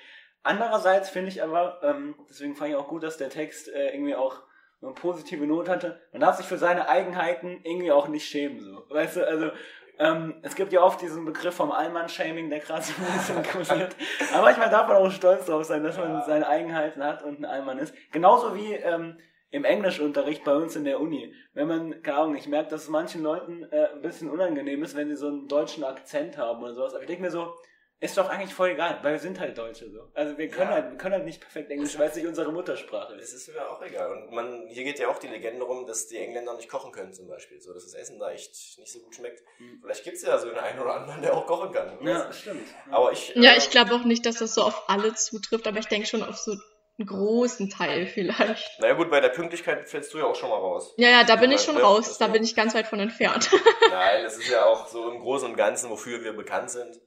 Andererseits 0.44 1.10
finde 1.10 1.30
ich 1.30 1.44
aber, 1.44 1.80
ähm, 1.84 2.16
deswegen 2.30 2.56
fand 2.56 2.70
ich 2.72 2.76
auch 2.78 2.88
gut, 2.88 3.04
dass 3.04 3.18
der 3.18 3.30
Text 3.30 3.68
äh, 3.70 3.90
irgendwie 3.94 4.16
auch 4.16 4.42
eine 4.82 4.94
positive 4.94 5.46
Note 5.46 5.70
hatte. 5.70 6.02
Man 6.14 6.22
darf 6.22 6.38
sich 6.38 6.46
für 6.46 6.58
seine 6.58 6.88
Eigenheiten 6.88 7.60
irgendwie 7.64 7.92
auch 7.92 8.08
nicht 8.08 8.26
schämen, 8.30 8.62
so. 8.62 8.86
Weißt 8.90 9.18
du, 9.18 9.28
also, 9.28 9.52
ähm, 9.98 10.40
es 10.44 10.56
gibt 10.56 10.72
ja 10.72 10.82
oft 10.82 11.02
diesen 11.02 11.26
Begriff 11.26 11.54
vom 11.56 11.72
Allmann-Shaming, 11.74 12.50
der 12.50 12.60
gerade 12.60 12.84
so 12.84 12.94
ein 13.02 13.18
bisschen 13.18 13.44
kursiert. 13.52 13.94
Aber 14.34 14.44
manchmal 14.44 14.70
darf 14.70 14.88
man 14.88 14.96
auch 14.96 15.12
stolz 15.12 15.46
drauf 15.46 15.66
sein, 15.66 15.84
dass 15.84 15.98
man 15.98 16.14
Ja. 16.14 16.22
seine 16.22 16.48
Eigenheiten 16.48 17.04
hat 17.04 17.22
und 17.24 17.40
ein 17.40 17.46
Allmann 17.46 17.78
ist. 17.80 17.94
Genauso 18.14 18.56
wie, 18.56 18.74
ähm, 18.74 19.20
im 19.52 19.64
Englischunterricht 19.66 20.44
bei 20.44 20.54
uns 20.56 20.76
in 20.76 20.84
der 20.84 21.00
Uni. 21.00 21.34
Wenn 21.54 21.68
man, 21.68 22.02
keine 22.04 22.18
Ahnung, 22.20 22.36
ich 22.36 22.48
merke, 22.48 22.70
dass 22.70 22.84
es 22.84 22.90
manchen 22.90 23.24
Leuten 23.24 23.64
äh, 23.72 23.88
ein 23.94 24.02
bisschen 24.02 24.30
unangenehm 24.30 24.84
ist, 24.84 24.96
wenn 24.96 25.10
sie 25.10 25.16
so 25.16 25.28
einen 25.28 25.48
deutschen 25.48 25.84
Akzent 25.84 26.38
haben 26.38 26.62
oder 26.64 26.74
sowas. 26.76 26.94
Aber 26.94 27.02
ich 27.02 27.08
denke 27.08 27.24
mir 27.24 27.32
so, 27.32 27.54
ist 28.02 28.18
doch 28.18 28.30
eigentlich 28.30 28.54
voll 28.54 28.70
egal, 28.70 29.00
weil 29.02 29.14
wir 29.14 29.20
sind 29.20 29.42
halt 29.42 29.58
Deutsche 29.58 29.90
so. 29.92 30.00
Also 30.14 30.38
wir 30.38 30.48
können 30.48 30.70
Ja. 30.70 30.76
halt, 30.76 30.92
wir 30.92 30.98
können 30.98 31.16
halt 31.16 31.26
nicht 31.26 31.42
perfekt 31.42 31.70
Englisch, 31.70 32.00
weil 32.00 32.08
es 32.08 32.16
nicht 32.16 32.28
unsere 32.28 32.50
Muttersprache 32.50 33.14
Es 33.16 33.34
ist. 33.34 33.50
ist 33.50 33.56
mir 33.56 33.70
auch 33.70 33.82
egal. 33.82 34.10
Und 34.14 34.32
man, 34.32 34.68
hier 34.70 34.86
geht 34.86 35.00
ja 35.00 35.10
auch 35.10 35.18
die 35.20 35.28
Legende 35.28 35.66
rum, 35.66 35.86
dass 35.86 36.08
die 36.08 36.16
Engländer 36.18 36.54
nicht 36.56 36.70
kochen 36.70 36.94
können 36.94 37.12
zum 37.14 37.28
Beispiel. 37.28 37.60
So, 37.60 37.74
dass 37.74 37.84
das 37.84 37.96
Essen 37.96 38.18
da 38.18 38.32
echt 38.32 38.52
nicht 38.80 38.94
so 38.94 39.00
gut 39.00 39.16
schmeckt. 39.16 39.44
Mhm. 39.58 39.80
Vielleicht 39.82 40.04
gibt's 40.06 40.22
ja 40.22 40.38
so 40.38 40.48
den 40.48 40.60
einen 40.60 40.80
oder 40.80 40.94
anderen, 40.96 41.22
der 41.22 41.34
auch 41.34 41.46
kochen 41.46 41.74
kann. 41.74 41.98
Ja, 42.06 42.32
stimmt. 42.32 42.68
Aber 42.90 43.12
ich. 43.12 43.34
Ja, 43.36 43.52
äh, 43.52 43.58
ich 43.58 43.70
glaube 43.70 43.94
auch 43.94 44.06
nicht, 44.06 44.26
dass 44.26 44.38
das 44.38 44.54
so 44.54 44.62
auf 44.62 44.88
alle 44.88 45.14
zutrifft, 45.16 45.68
aber 45.68 45.80
ich 45.80 45.88
denke 45.88 46.08
schon 46.08 46.24
auf 46.24 46.38
so 46.38 46.56
einen 47.00 47.08
großen 47.08 47.70
Teil 47.70 48.06
vielleicht. 48.08 48.80
Naja 48.80 48.94
gut, 48.94 49.10
bei 49.10 49.20
der 49.22 49.30
Pünktlichkeit 49.30 49.88
fällst 49.90 50.14
du 50.14 50.18
ja 50.20 50.26
auch 50.26 50.36
schon 50.36 50.50
mal 50.50 50.58
raus. 50.58 50.94
Ja, 50.98 51.10
ja, 51.10 51.24
da 51.24 51.36
bin 51.38 51.52
ich 51.52 51.62
Ja, 51.62 51.66
schon 51.66 51.78
ja, 51.78 51.84
raus. 51.84 52.08
das 52.08 52.18
Da 52.18 52.28
bin 52.28 52.44
ich 52.44 52.56
ganz 52.56 52.74
weit 52.76 52.88
von 52.88 53.00
entfernt. 53.00 53.50
Nein, 53.90 54.26
es 54.26 54.38
ist 54.38 54.50
ja 54.50 54.66
auch 54.66 54.88
so 54.88 55.10
im 55.10 55.20
Großen 55.20 55.50
und 55.50 55.56
Ganzen, 55.56 55.90
wofür 55.90 56.24
wir 56.24 56.34
bekannt 56.34 56.70
sind. 56.72 57.00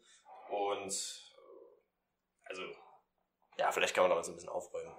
Und 0.51 0.91
äh, 0.91 2.49
also, 2.49 2.63
ja, 3.59 3.71
vielleicht 3.71 3.95
kann 3.95 4.05
man 4.05 4.11
damit 4.11 4.25
so 4.25 4.33
ein 4.33 4.35
bisschen 4.35 4.51
aufräumen. 4.51 4.93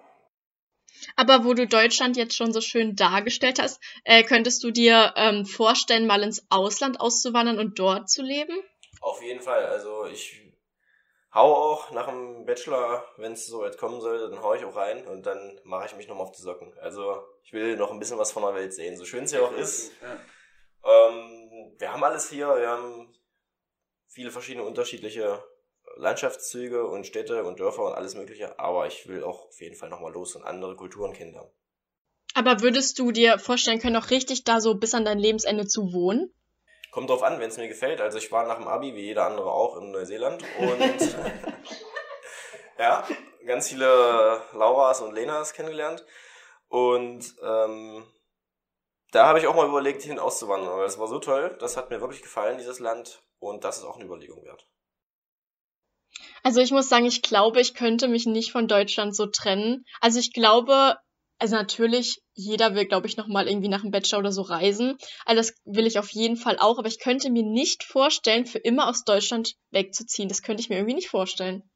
Aber 1.15 1.43
wo 1.43 1.53
du 1.53 1.67
Deutschland 1.67 2.15
jetzt 2.17 2.35
schon 2.37 2.53
so 2.53 2.61
schön 2.61 2.95
dargestellt 2.95 3.59
hast, 3.61 3.81
äh, 4.05 4.23
könntest 4.23 4.63
du 4.63 4.71
dir 4.71 5.13
ähm, 5.17 5.45
vorstellen, 5.45 6.07
mal 6.07 6.23
ins 6.23 6.45
Ausland 6.49 7.01
auszuwandern 7.01 7.59
und 7.59 7.77
dort 7.79 8.09
zu 8.09 8.21
leben? 8.21 8.55
Auf 9.01 9.21
jeden 9.21 9.41
Fall. 9.41 9.65
Also 9.65 10.05
ich 10.05 10.39
hau 11.33 11.53
auch 11.53 11.91
nach 11.91 12.07
dem 12.07 12.45
Bachelor, 12.45 13.05
wenn 13.17 13.33
es 13.33 13.47
soweit 13.47 13.77
kommen 13.77 14.01
sollte, 14.01 14.29
dann 14.29 14.41
hau 14.41 14.53
ich 14.53 14.63
auch 14.65 14.75
rein 14.75 15.07
und 15.07 15.25
dann 15.25 15.59
mache 15.63 15.87
ich 15.87 15.95
mich 15.95 16.07
nochmal 16.07 16.25
auf 16.27 16.35
die 16.35 16.41
Socken. 16.41 16.73
Also 16.79 17.23
ich 17.43 17.53
will 17.53 17.75
noch 17.75 17.91
ein 17.91 17.99
bisschen 17.99 18.17
was 18.19 18.31
von 18.31 18.43
der 18.43 18.55
Welt 18.55 18.73
sehen, 18.73 18.97
so 18.97 19.05
schön 19.05 19.23
es 19.23 19.31
ja 19.31 19.41
auch 19.41 19.53
ist. 19.53 19.91
Ja. 20.01 21.09
Ähm, 21.09 21.75
wir 21.77 21.91
haben 21.91 22.03
alles 22.03 22.29
hier, 22.29 22.47
wir 22.47 22.69
haben 22.69 23.15
viele 24.07 24.31
verschiedene 24.31 24.65
unterschiedliche 24.65 25.43
Landschaftszüge 25.95 26.85
und 26.85 27.05
Städte 27.05 27.43
und 27.43 27.59
Dörfer 27.59 27.83
und 27.83 27.93
alles 27.93 28.15
mögliche, 28.15 28.59
aber 28.59 28.87
ich 28.87 29.07
will 29.07 29.23
auch 29.23 29.47
auf 29.47 29.61
jeden 29.61 29.75
Fall 29.75 29.89
nochmal 29.89 30.13
los 30.13 30.35
und 30.35 30.43
andere 30.43 30.75
Kulturen 30.75 31.13
kennenlernen. 31.13 31.51
Aber 32.35 32.61
würdest 32.61 32.97
du 32.97 33.11
dir 33.11 33.37
vorstellen 33.37 33.79
können, 33.79 33.95
auch 33.95 34.09
richtig 34.09 34.43
da 34.43 34.59
so 34.59 34.75
bis 34.75 34.93
an 34.93 35.05
dein 35.05 35.19
Lebensende 35.19 35.67
zu 35.67 35.93
wohnen? 35.93 36.33
Kommt 36.93 37.09
drauf 37.09 37.23
an, 37.23 37.39
wenn 37.39 37.49
es 37.49 37.57
mir 37.57 37.67
gefällt. 37.67 38.01
Also 38.01 38.19
ich 38.19 38.31
war 38.31 38.45
nach 38.45 38.57
dem 38.57 38.67
Abi, 38.67 38.93
wie 38.93 39.01
jeder 39.01 39.25
andere 39.25 39.51
auch, 39.51 39.77
in 39.77 39.89
Neuseeland 39.89 40.43
und 40.59 41.15
ja, 42.77 43.03
ganz 43.47 43.69
viele 43.69 44.43
Lauras 44.53 45.01
und 45.01 45.15
Lenas 45.15 45.53
kennengelernt. 45.53 46.05
Und 46.67 47.35
ähm, 47.43 48.05
da 49.11 49.25
habe 49.25 49.39
ich 49.39 49.47
auch 49.47 49.55
mal 49.55 49.67
überlegt, 49.67 50.03
hin 50.03 50.19
auszuwandern, 50.19 50.77
weil 50.77 50.83
das 50.83 50.99
war 50.99 51.07
so 51.07 51.17
toll, 51.17 51.57
das 51.59 51.77
hat 51.77 51.89
mir 51.89 51.99
wirklich 51.99 52.21
gefallen, 52.21 52.59
dieses 52.59 52.77
Land. 52.79 53.23
Und 53.39 53.63
das 53.63 53.79
ist 53.79 53.85
auch 53.85 53.95
eine 53.95 54.05
Überlegung 54.05 54.45
wert. 54.45 54.67
Also 56.43 56.61
ich 56.61 56.69
muss 56.69 56.89
sagen, 56.89 57.05
ich 57.05 57.23
glaube, 57.23 57.59
ich 57.59 57.73
könnte 57.73 58.07
mich 58.07 58.27
nicht 58.27 58.51
von 58.51 58.67
Deutschland 58.67 59.15
so 59.15 59.25
trennen. 59.25 59.83
Also 59.99 60.19
ich 60.19 60.31
glaube, 60.31 60.97
also 61.43 61.57
natürlich, 61.57 62.21
jeder 62.35 62.73
will, 62.73 62.85
glaube 62.85 63.05
ich, 63.05 63.17
nochmal 63.17 63.49
irgendwie 63.49 63.67
nach 63.67 63.81
dem 63.81 63.91
Bachelor 63.91 64.19
oder 64.19 64.31
so 64.31 64.43
reisen. 64.43 64.97
Also 65.25 65.41
das 65.41 65.53
will 65.65 65.85
ich 65.85 65.99
auf 65.99 66.09
jeden 66.11 66.37
Fall 66.37 66.57
auch, 66.57 66.79
aber 66.79 66.87
ich 66.87 66.99
könnte 66.99 67.29
mir 67.29 67.43
nicht 67.43 67.83
vorstellen, 67.83 68.45
für 68.45 68.59
immer 68.59 68.87
aus 68.87 69.03
Deutschland 69.03 69.55
wegzuziehen. 69.69 70.29
Das 70.29 70.41
könnte 70.41 70.61
ich 70.61 70.69
mir 70.69 70.77
irgendwie 70.77 70.95
nicht 70.95 71.09
vorstellen. 71.09 71.69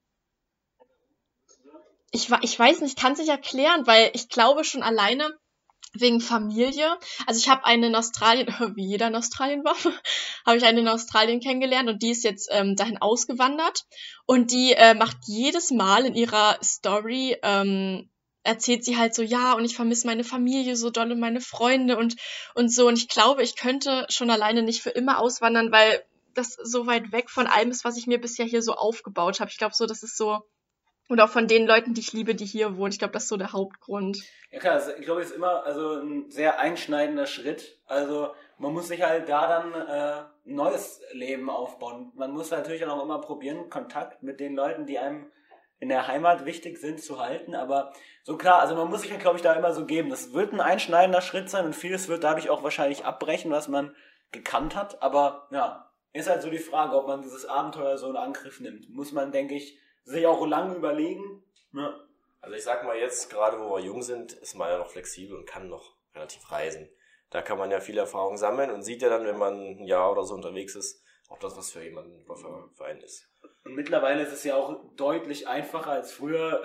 Ich, 2.12 2.30
ich 2.44 2.58
weiß 2.58 2.80
nicht, 2.80 2.98
kann 2.98 3.12
es 3.12 3.20
nicht 3.20 3.28
erklären, 3.28 3.86
weil 3.86 4.10
ich 4.14 4.30
glaube 4.30 4.64
schon 4.64 4.84
alleine 4.84 5.38
wegen 5.92 6.22
Familie. 6.22 6.98
Also 7.26 7.38
ich 7.42 7.50
habe 7.50 7.66
eine 7.66 7.88
in 7.88 7.96
Australien, 7.96 8.48
wie 8.78 8.88
jeder 8.88 9.08
in 9.08 9.16
Australien 9.18 9.66
war, 9.66 9.76
habe 10.46 10.56
ich 10.56 10.64
eine 10.64 10.80
in 10.80 10.88
Australien 10.88 11.42
kennengelernt 11.42 11.90
und 11.90 12.02
die 12.02 12.12
ist 12.12 12.24
jetzt 12.24 12.48
ähm, 12.54 12.78
dahin 12.78 13.00
ausgewandert. 13.00 13.84
Und 14.26 14.54
die 14.54 14.72
äh, 14.72 14.94
macht 14.94 15.18
jedes 15.26 15.72
Mal 15.72 16.06
in 16.06 16.16
ihrer 16.16 16.58
Story, 16.64 17.36
ähm, 17.44 18.10
erzählt 18.48 18.86
sie 18.86 18.98
halt 18.98 19.14
so, 19.14 19.22
ja, 19.22 19.54
und 19.54 19.66
ich 19.66 19.76
vermisse 19.76 20.08
meine 20.08 20.24
Familie 20.24 20.76
so 20.76 20.90
doll 20.90 21.12
und 21.12 21.20
meine 21.20 21.42
Freunde 21.42 21.98
und, 21.98 22.16
und 22.56 22.74
so. 22.74 22.88
Und 22.88 22.98
ich 22.98 23.10
glaube, 23.10 23.44
ich 23.44 23.58
könnte 23.58 24.06
schon 24.10 24.30
alleine 24.30 24.64
nicht 24.64 24.82
für 24.82 24.90
immer 24.90 25.20
auswandern, 25.20 25.72
weil 25.72 26.04
das 26.34 26.54
so 26.54 26.88
weit 26.88 27.12
weg 27.12 27.30
von 27.30 27.48
allem 27.48 27.72
ist, 27.72 27.84
was 27.84 27.98
ich 27.98 28.08
mir 28.08 28.22
bisher 28.22 28.46
hier 28.46 28.62
so 28.62 28.74
aufgebaut 28.74 29.40
habe. 29.40 29.52
Ich 29.52 29.58
glaube 29.58 29.76
so, 29.76 29.86
das 29.86 30.02
ist 30.02 30.18
so, 30.18 30.40
und 31.10 31.20
auch 31.20 31.30
von 31.30 31.48
den 31.48 31.68
Leuten, 31.68 31.94
die 31.94 32.02
ich 32.02 32.14
liebe, 32.14 32.36
die 32.36 32.46
hier 32.46 32.78
wohnen. 32.78 32.92
Ich 32.92 33.00
glaube, 33.00 33.14
das 33.14 33.24
ist 33.24 33.30
so 33.30 33.38
der 33.38 33.54
Hauptgrund. 33.54 34.18
Ja 34.52 34.60
klar, 34.60 34.76
das, 34.76 34.90
ich 34.98 35.06
glaube, 35.06 35.22
es 35.22 35.30
ist 35.30 35.36
immer 35.36 35.66
also 35.66 35.96
ein 35.96 36.30
sehr 36.30 36.60
einschneidender 36.60 37.26
Schritt. 37.26 37.80
Also 37.86 38.32
man 38.58 38.74
muss 38.74 38.88
sich 38.88 39.02
halt 39.02 39.28
da 39.28 39.48
dann 39.48 39.74
äh, 39.74 40.50
ein 40.50 40.56
neues 40.56 41.02
Leben 41.12 41.50
aufbauen. 41.50 42.12
Man 42.16 42.32
muss 42.32 42.52
natürlich 42.52 42.86
auch 42.86 43.04
immer 43.04 43.20
probieren, 43.20 43.70
Kontakt 43.70 44.24
mit 44.24 44.40
den 44.40 44.56
Leuten, 44.56 44.86
die 44.86 45.00
einem 45.00 45.32
in 45.80 45.90
der 45.90 46.08
Heimat 46.08 46.46
wichtig 46.46 46.78
sind, 46.78 47.02
zu 47.02 47.20
halten. 47.20 47.56
Aber 47.56 47.94
so 48.24 48.38
klar, 48.38 48.60
also 48.60 48.76
man 48.76 48.90
muss 48.90 49.02
sich 49.02 49.12
ja, 49.12 49.18
glaube 49.18 49.38
ich, 49.38 49.44
da 49.44 49.54
immer 49.54 49.74
so 49.74 49.86
geben. 49.86 50.10
Das 50.10 50.34
wird 50.34 50.54
ein 50.54 50.62
einschneidender 50.62 51.22
Schritt 51.22 51.50
sein 51.50 51.66
und 51.66 51.76
vieles 51.76 52.08
wird 52.08 52.24
dadurch 52.24 52.50
auch 52.50 52.64
wahrscheinlich 52.64 53.06
abbrechen, 53.06 53.52
was 53.52 53.68
man 53.68 53.96
gekannt 54.32 54.76
hat. 54.76 55.02
Aber 55.02 55.48
ja, 55.52 55.92
ist 56.14 56.30
halt 56.30 56.42
so 56.42 56.50
die 56.50 56.58
Frage, 56.58 56.96
ob 56.96 57.08
man 57.08 57.22
dieses 57.22 57.46
Abenteuer 57.46 57.98
so 57.98 58.10
in 58.10 58.18
Angriff 58.18 58.60
nimmt. 58.60 58.90
Muss 58.90 59.12
man, 59.12 59.32
denke 59.32 59.56
ich, 59.56 59.80
sich 60.04 60.26
auch 60.26 60.46
lange 60.46 60.76
überlegen. 60.76 61.44
Ja. 61.74 61.94
Also 62.42 62.56
ich 62.56 62.64
sag 62.64 62.84
mal 62.84 62.98
jetzt, 62.98 63.30
gerade 63.30 63.60
wo 63.60 63.76
wir 63.76 63.80
jung 63.80 64.02
sind, 64.02 64.34
ist 64.34 64.56
man 64.56 64.70
ja 64.70 64.78
noch 64.78 64.90
flexibel 64.90 65.38
und 65.38 65.46
kann 65.46 65.70
noch 65.70 65.96
relativ 66.16 66.50
reisen. 66.52 66.90
Da 67.30 67.42
kann 67.42 67.58
man 67.58 67.72
ja 67.72 67.80
viel 67.80 67.98
Erfahrung 67.98 68.38
sammeln 68.38 68.72
und 68.72 68.84
sieht 68.84 69.02
ja 69.02 69.10
dann, 69.10 69.26
wenn 69.26 69.38
man 69.38 69.80
ein 69.80 69.84
Jahr 69.86 70.12
oder 70.12 70.24
so 70.24 70.34
unterwegs 70.34 70.76
ist, 70.76 71.04
ob 71.30 71.40
das 71.42 71.58
was 71.58 71.72
für 71.72 71.84
jemanden 71.84 72.24
oder 72.26 72.38
für, 72.38 72.70
für 72.74 72.86
einen 72.86 73.02
ist. 73.02 73.30
Und 73.68 73.76
mittlerweile 73.76 74.24
ist 74.24 74.32
es 74.32 74.46
ja 74.46 74.56
auch 74.56 74.80
deutlich 74.96 75.50
einfacher 75.50 75.92
als 75.92 76.14
früher, 76.14 76.64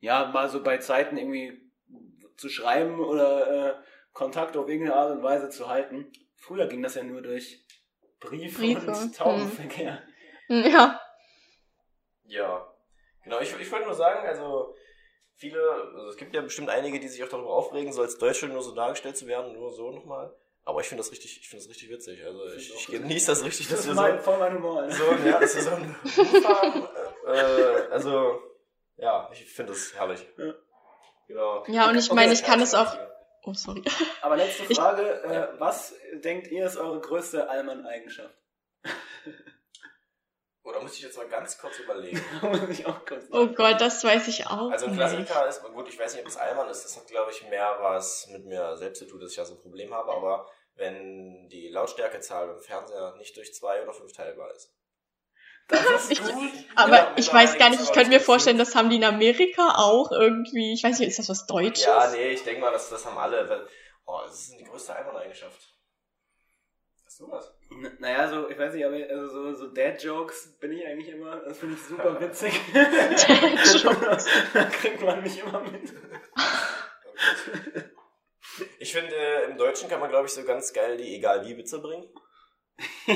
äh, 0.00 0.06
ja, 0.06 0.26
mal 0.26 0.48
so 0.48 0.62
bei 0.62 0.78
Zeiten 0.78 1.16
irgendwie 1.16 1.60
zu 2.36 2.48
schreiben 2.48 3.00
oder 3.00 3.80
äh, 3.80 3.82
Kontakt 4.12 4.56
auf 4.56 4.68
irgendeine 4.68 4.96
Art 4.96 5.10
und 5.10 5.24
Weise 5.24 5.48
zu 5.50 5.68
halten. 5.68 6.12
Früher 6.36 6.68
ging 6.68 6.84
das 6.84 6.94
ja 6.94 7.02
nur 7.02 7.20
durch 7.20 7.66
Briefe, 8.20 8.60
Briefe, 8.60 8.92
und 8.92 9.16
Taubenverkehr. 9.16 10.02
Ja. 10.48 11.00
Ja, 12.24 12.74
genau. 13.24 13.40
Ich, 13.40 13.52
ich 13.58 13.72
wollte 13.72 13.86
nur 13.86 13.94
sagen, 13.96 14.24
also 14.24 14.76
viele, 15.34 15.60
also 15.60 16.10
es 16.10 16.16
gibt 16.16 16.32
ja 16.32 16.42
bestimmt 16.42 16.70
einige, 16.70 17.00
die 17.00 17.08
sich 17.08 17.24
auch 17.24 17.28
darüber 17.28 17.54
aufregen, 17.54 17.92
so 17.92 18.02
als 18.02 18.18
Deutsche 18.18 18.46
nur 18.46 18.62
so 18.62 18.72
dargestellt 18.72 19.16
zu 19.16 19.26
werden, 19.26 19.52
nur 19.54 19.72
so 19.72 19.90
nochmal. 19.90 20.32
Aber 20.64 20.80
ich 20.80 20.86
finde 20.88 21.02
das 21.02 21.10
richtig, 21.10 21.38
ich 21.40 21.48
finde 21.48 21.64
das 21.64 21.70
richtig 21.70 21.90
witzig. 21.90 22.24
Also 22.24 22.46
ich, 22.54 22.74
ich 22.74 22.86
genieße 22.86 23.26
das 23.28 23.44
richtig, 23.44 23.68
Das 23.68 23.78
dass 23.78 23.86
ist 23.86 23.86
wir 23.88 23.94
mein, 23.94 24.18
so, 24.18 24.22
voll 24.24 24.38
mein 24.38 24.54
Humor. 24.54 24.82
Also. 24.82 25.04
so, 25.04 25.12
ja, 25.26 25.38
dass 25.40 25.54
wir 25.56 25.62
so 25.62 25.70
einen 25.70 25.94
Ruf 26.04 26.44
haben. 26.62 26.88
Äh, 27.26 27.92
also, 27.92 28.40
ja, 28.96 29.28
ich 29.32 29.44
finde 29.46 29.72
das 29.72 29.94
herrlich. 29.94 30.26
Genau. 31.26 31.64
Ja, 31.68 31.88
und 31.88 31.96
ich 31.96 32.12
meine, 32.12 32.32
ich 32.32 32.44
kann 32.44 32.60
es 32.60 32.74
auch. 32.74 32.96
Oh, 33.44 33.54
sorry. 33.54 33.82
Aber 34.22 34.36
letzte 34.36 34.64
Ich- 34.68 34.76
Frage, 34.78 35.22
äh, 35.22 35.48
was 35.58 35.94
denkt 36.12 36.48
ihr 36.48 36.66
ist 36.66 36.76
eure 36.76 37.00
größte 37.00 37.48
Allmann-Eigenschaft? 37.48 38.34
Oder 40.62 40.80
muss 40.82 40.94
ich 40.94 41.02
jetzt 41.02 41.16
mal 41.16 41.26
ganz 41.28 41.56
kurz 41.58 41.78
überlegen. 41.78 42.20
Kurz 43.08 43.24
Oh 43.32 43.46
Gott, 43.46 43.80
das 43.80 44.04
weiß 44.04 44.28
ich 44.28 44.46
auch. 44.46 44.70
Also 44.70 44.86
ein 44.86 44.92
nicht. 44.94 45.00
Klassiker 45.00 45.46
ist, 45.48 45.62
gut, 45.62 45.88
ich 45.88 45.98
weiß 45.98 46.12
nicht, 46.14 46.22
ob 46.22 46.28
es 46.28 46.36
Allmann 46.36 46.68
ist, 46.68 46.84
das 46.84 46.96
hat 46.96 47.06
glaube 47.06 47.30
ich 47.30 47.42
mehr 47.48 47.78
was 47.80 48.26
mit 48.30 48.44
mir 48.44 48.76
selbst 48.76 48.98
zu 48.98 49.06
tun, 49.06 49.20
dass 49.20 49.30
ich 49.30 49.36
da 49.36 49.44
so 49.46 49.54
ein 49.54 49.60
Problem 49.60 49.94
habe, 49.94 50.12
aber 50.12 50.46
wenn 50.74 51.48
die 51.48 51.68
Lautstärkezahl 51.68 52.46
beim 52.48 52.60
Fernseher 52.60 53.14
nicht 53.16 53.34
durch 53.36 53.54
zwei 53.54 53.82
oder 53.82 53.92
fünf 53.94 54.12
teilbar 54.12 54.50
ist. 54.54 54.74
Das 55.68 55.80
ist 55.94 56.10
Ich- 56.12 56.22
gut. 56.22 56.50
Aber 56.76 56.96
Ja, 56.96 57.14
ich 57.16 57.32
weiß 57.32 57.56
gar 57.56 57.70
nicht, 57.70 57.82
ich 57.82 57.92
könnte 57.92 58.10
mir 58.10 58.20
vorstellen, 58.20 58.58
das 58.58 58.74
haben 58.74 58.90
die 58.90 58.96
in 58.96 59.04
Amerika 59.04 59.76
auch 59.76 60.10
irgendwie. 60.12 60.74
Ich 60.74 60.84
weiß 60.84 60.98
nicht, 60.98 61.08
ist 61.08 61.18
das 61.18 61.28
was 61.30 61.46
Deutsches? 61.46 61.86
Ja, 61.86 62.10
nee, 62.10 62.30
ich 62.32 62.44
denke 62.44 62.60
mal, 62.60 62.72
das, 62.72 62.90
das 62.90 63.04
haben 63.06 63.16
alle. 63.16 63.48
Weil, 63.48 63.66
oh, 64.04 64.20
das 64.26 64.40
ist 64.48 64.58
die 64.58 64.64
größte 64.64 64.94
Allmann-Eigenschaft. 64.94 65.74
Hast 67.20 67.28
du 67.28 67.30
was? 67.30 67.52
N- 67.70 67.96
Naja, 68.00 68.28
so, 68.28 68.48
ich 68.48 68.58
weiß 68.58 68.74
nicht, 68.74 68.84
aber 68.84 68.96
also 68.96 69.28
so, 69.28 69.54
so 69.54 69.66
Dad-Jokes 69.68 70.58
bin 70.58 70.72
ich 70.72 70.86
eigentlich 70.86 71.08
immer, 71.10 71.36
das 71.36 71.58
finde 71.58 71.74
ich 71.76 71.82
super 71.82 72.20
witzig. 72.20 72.52
Da 74.54 74.64
kriegt 74.70 75.00
man 75.02 75.22
mich 75.22 75.38
immer 75.40 75.60
mit. 75.60 75.92
Ich 78.78 78.92
finde, 78.92 79.14
äh, 79.14 79.44
im 79.44 79.56
Deutschen 79.56 79.88
kann 79.88 80.00
man, 80.00 80.10
glaube 80.10 80.26
ich, 80.26 80.32
so 80.32 80.42
ganz 80.44 80.72
geil 80.72 80.96
die 80.96 81.14
egal 81.14 81.46
wie 81.46 81.56
Witze 81.56 81.80
bringen. 81.80 82.08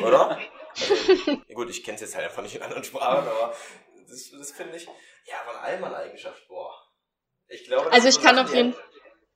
Oder? 0.02 0.38
also, 0.38 1.36
gut, 1.54 1.70
ich 1.70 1.82
kenne 1.82 1.96
es 1.96 2.02
jetzt 2.02 2.14
halt 2.14 2.26
einfach 2.26 2.42
nicht 2.42 2.54
in 2.54 2.62
anderen 2.62 2.84
Sprachen, 2.84 3.26
aber 3.26 3.54
das, 4.08 4.30
das 4.30 4.52
finde 4.52 4.76
ich, 4.76 4.86
ja, 5.26 5.36
von 5.46 5.56
Allmann-Eigenschaft, 5.56 6.46
boah. 6.48 6.72
Ich 7.48 7.64
glaube, 7.64 7.86
das 7.86 7.94
Also 7.94 8.08
ich 8.08 8.20
kann 8.22 8.38
auf 8.38 8.50
die 8.50 8.56
jeden- 8.56 8.74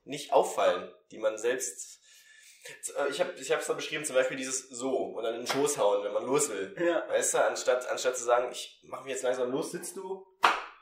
nicht 0.03 0.31
auffallen, 0.31 0.91
die 1.11 1.17
man 1.19 1.37
selbst. 1.37 1.98
Äh, 2.97 3.09
Ich 3.09 3.19
habe 3.19 3.31
ich 3.39 3.51
hab's 3.51 3.67
da 3.67 3.73
beschrieben, 3.73 4.05
zum 4.05 4.15
Beispiel 4.15 4.37
dieses 4.37 4.69
so 4.69 4.95
und 4.97 5.23
dann 5.23 5.35
in 5.35 5.41
den 5.41 5.47
Schoß 5.47 5.77
hauen, 5.77 6.03
wenn 6.03 6.13
man 6.13 6.25
los 6.25 6.49
will. 6.49 6.75
Ja. 6.79 7.07
Weißt 7.09 7.33
du, 7.33 7.43
anstatt, 7.45 7.87
anstatt 7.87 8.17
zu 8.17 8.23
sagen, 8.23 8.51
ich 8.51 8.79
mach 8.83 9.03
mich 9.03 9.13
jetzt 9.13 9.23
langsam 9.23 9.51
los, 9.51 9.71
sitzt 9.71 9.95
du, 9.97 10.25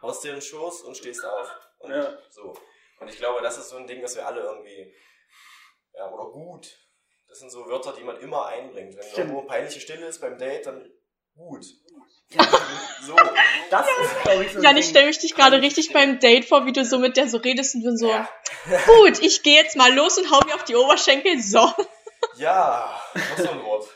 haust 0.02 0.24
dir 0.24 0.30
in 0.30 0.36
den 0.38 0.42
Schoß 0.42 0.82
und 0.82 0.98
stehst 0.98 1.24
auf. 1.26 1.52
Und 1.80 1.92
Ja. 1.92 2.18
so. 2.30 2.56
Und 3.00 3.08
ich 3.10 3.18
glaube, 3.18 3.42
das 3.42 3.58
ist 3.58 3.70
so 3.70 3.78
ein 3.78 3.86
Ding, 3.88 4.02
das 4.02 4.16
wir 4.16 4.26
alle 4.26 4.42
irgendwie, 4.42 4.94
ja, 5.94 6.10
oder 6.12 6.32
gut. 6.32 6.68
Das 7.28 7.40
sind 7.40 7.52
so 7.52 7.68
Wörter, 7.68 7.94
die 7.94 8.04
man 8.04 8.20
immer 8.22 8.46
einbringt. 8.48 8.96
Wenn 8.98 9.12
irgendwo 9.18 9.42
peinliche 9.44 9.80
Stille 9.80 10.08
ist 10.08 10.20
beim 10.20 10.38
Date, 10.38 10.66
dann 10.66 10.92
gut. 11.38 11.65
So. 13.02 13.15
Das 13.69 13.86
ist, 13.88 14.21
glaube 14.23 14.43
ich, 14.43 14.52
so 14.52 14.60
Jan, 14.60 14.76
ich 14.76 14.86
stelle 14.88 15.06
mich 15.08 15.19
dich 15.19 15.34
gerade 15.34 15.62
richtig 15.62 15.93
beim 15.93 16.19
Date 16.19 16.45
vor, 16.45 16.65
wie 16.65 16.73
du 16.73 16.84
so 16.84 17.00
mit 17.00 17.15
der 17.15 17.30
so 17.30 17.38
redest 17.38 17.76
und 17.76 17.97
so, 17.97 18.10
Ja. 18.10 18.28
gut, 18.86 19.19
ich 19.21 19.43
gehe 19.43 19.56
jetzt 19.56 19.78
mal 19.78 19.93
los 19.93 20.17
und 20.17 20.30
hau 20.30 20.39
mir 20.45 20.56
auf 20.56 20.65
die 20.65 20.76
Oberschenkel. 20.76 21.41
So. 21.41 21.71
Ja, 22.38 23.00
noch 23.13 23.38
so 23.38 23.50
ein 23.50 23.63
Wort. 23.63 23.88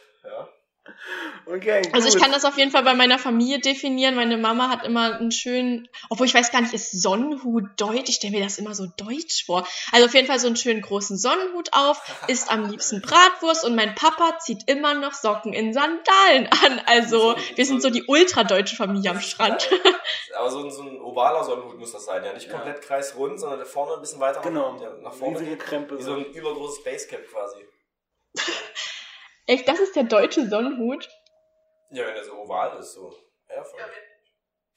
Ja. 1.52 1.58
Okay, 1.58 1.82
Also 1.92 2.08
ich 2.08 2.18
kann 2.18 2.32
das 2.32 2.46
auf 2.46 2.58
jeden 2.58 2.72
Fall 2.72 2.84
bei 2.84 2.94
meiner 2.94 3.20
Familie 3.20 3.60
definieren. 3.60 4.16
Meine 4.16 4.38
Mama 4.38 4.70
hat 4.70 4.86
immer 4.86 5.16
einen 5.18 5.32
schönen, 5.32 5.88
obwohl 6.10 6.26
ich 6.26 6.34
weiß 6.34 6.52
gar 6.52 6.62
nicht, 6.62 6.74
ist 6.74 7.02
Sonnenhut 7.02 7.66
deutsch? 7.78 8.10
Ich 8.10 8.16
stelle 8.16 8.38
mir 8.38 8.44
das 8.44 8.58
immer 8.58 8.74
so 8.74 8.88
deutsch 8.98 9.46
vor. 9.46 9.68
Also 9.92 10.06
auf 10.06 10.14
jeden 10.14 10.28
Fall 10.28 10.40
so 10.40 10.48
einen 10.48 10.56
schönen 10.56 10.82
großen 10.82 11.18
Sonnenhut 11.18 11.70
auf, 11.74 12.02
isst 12.28 12.50
am 12.52 12.70
liebsten 12.70 13.02
Bratwurst 13.02 13.66
und 13.66 13.76
mein 13.76 13.96
Papa 13.96 14.40
zieht 14.40 14.68
immer 14.68 14.94
noch 14.94 15.14
Socken 15.14 15.54
in 15.54 15.74
Sandalen 15.74 16.48
an. 16.64 16.82
Also 16.86 17.36
wir 17.56 17.66
sind 17.66 17.82
so 17.82 17.90
die 17.90 18.04
ultradeutsche 18.04 18.76
Familie 18.76 19.12
am 19.12 19.20
Strand. 19.20 19.70
Aber 20.38 20.50
so 20.50 20.64
ein, 20.64 20.72
so 20.72 20.84
ein 20.84 21.02
ovaler 21.02 21.44
Sonnenhut 21.44 21.78
muss 21.78 21.92
das 21.92 22.06
sein, 22.06 22.24
ja. 22.24 22.34
Nicht 22.34 22.50
komplett 22.50 22.82
kreisrund, 22.82 23.40
sondern 23.40 23.60
der 23.60 23.68
vorne 23.68 23.96
ein 23.96 24.02
bisschen 24.02 24.20
weiter 24.20 24.42
Genau. 24.42 24.78
ja, 24.82 24.90
nach 25.02 25.14
vorne 25.14 25.36
Riesige 25.36 25.58
geht. 25.58 25.66
Krempe. 25.66 25.98
Wie 25.98 26.04
so 26.04 26.14
ein 26.14 26.26
übergroßes 26.26 26.84
Basecap 26.84 27.28
quasi. 27.30 27.58
Echt, 29.48 29.68
das 29.68 29.80
ist 29.80 29.96
der 29.96 30.04
deutsche 30.04 30.48
Sonnenhut? 30.48 31.10
Ja, 31.92 32.06
wenn 32.08 32.16
der 32.16 32.24
so 32.24 32.34
oval 32.34 32.80
ist, 32.80 32.94
so. 32.94 33.14
Ja, 33.50 33.64
voll. 33.64 33.80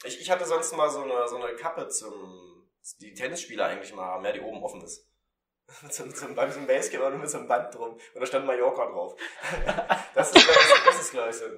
Ich, 0.05 0.21
ich 0.21 0.31
hatte 0.31 0.45
sonst 0.45 0.73
mal 0.77 0.91
so 0.91 1.03
eine, 1.03 1.29
so 1.29 1.37
eine 1.37 1.55
Kappe 1.55 1.89
zum, 1.89 2.69
die 3.01 3.15
Tennisspieler 3.15 3.67
eigentlich 3.67 3.95
mal 3.95 4.05
haben, 4.05 4.25
ja, 4.25 4.33
die 4.33 4.41
oben 4.41 4.63
offen 4.63 4.83
ist. 4.83 5.09
zum, 5.91 6.15
zum, 6.15 6.35
beim 6.35 6.51
so 6.51 6.59
einem 6.59 6.67
Basecap 6.67 7.01
nur 7.01 7.19
mit 7.19 7.31
so 7.31 7.39
einem 7.39 7.49
Band 7.49 7.75
drum. 7.75 7.93
Und 7.93 8.21
da 8.21 8.27
stand 8.27 8.47
Mallorca 8.47 8.87
drauf. 8.87 9.15
das 10.15 10.33
ist, 10.33 10.49
das 10.87 11.01
ist, 11.01 11.11
glaube 11.13 11.31
ich, 11.31 11.37
so 11.37 11.45
ein, 11.47 11.57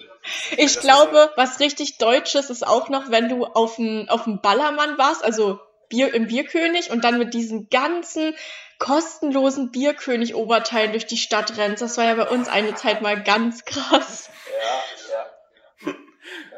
Ich 0.58 0.74
Das 0.74 0.82
glaube, 0.82 1.32
was 1.36 1.60
richtig 1.60 1.98
Deutsches 1.98 2.50
ist 2.50 2.66
auch 2.66 2.88
noch, 2.88 3.10
wenn 3.10 3.28
du 3.28 3.44
auf 3.44 3.76
dem 3.76 4.08
auf 4.08 4.24
dem 4.24 4.40
Ballermann 4.40 4.98
warst, 4.98 5.24
also 5.24 5.58
Bier 5.88 6.14
im 6.14 6.26
Bierkönig 6.26 6.90
und 6.90 7.04
dann 7.04 7.18
mit 7.18 7.34
diesen 7.34 7.68
ganzen 7.68 8.34
kostenlosen 8.78 9.70
Bierkönig-Oberteilen 9.70 10.92
durch 10.92 11.06
die 11.06 11.16
Stadt 11.16 11.56
rennst. 11.56 11.82
Das 11.82 11.96
war 11.96 12.04
ja 12.04 12.14
bei 12.14 12.28
uns 12.28 12.48
eine 12.48 12.74
Zeit 12.74 13.02
mal 13.02 13.22
ganz 13.22 13.64
krass. 13.64 14.30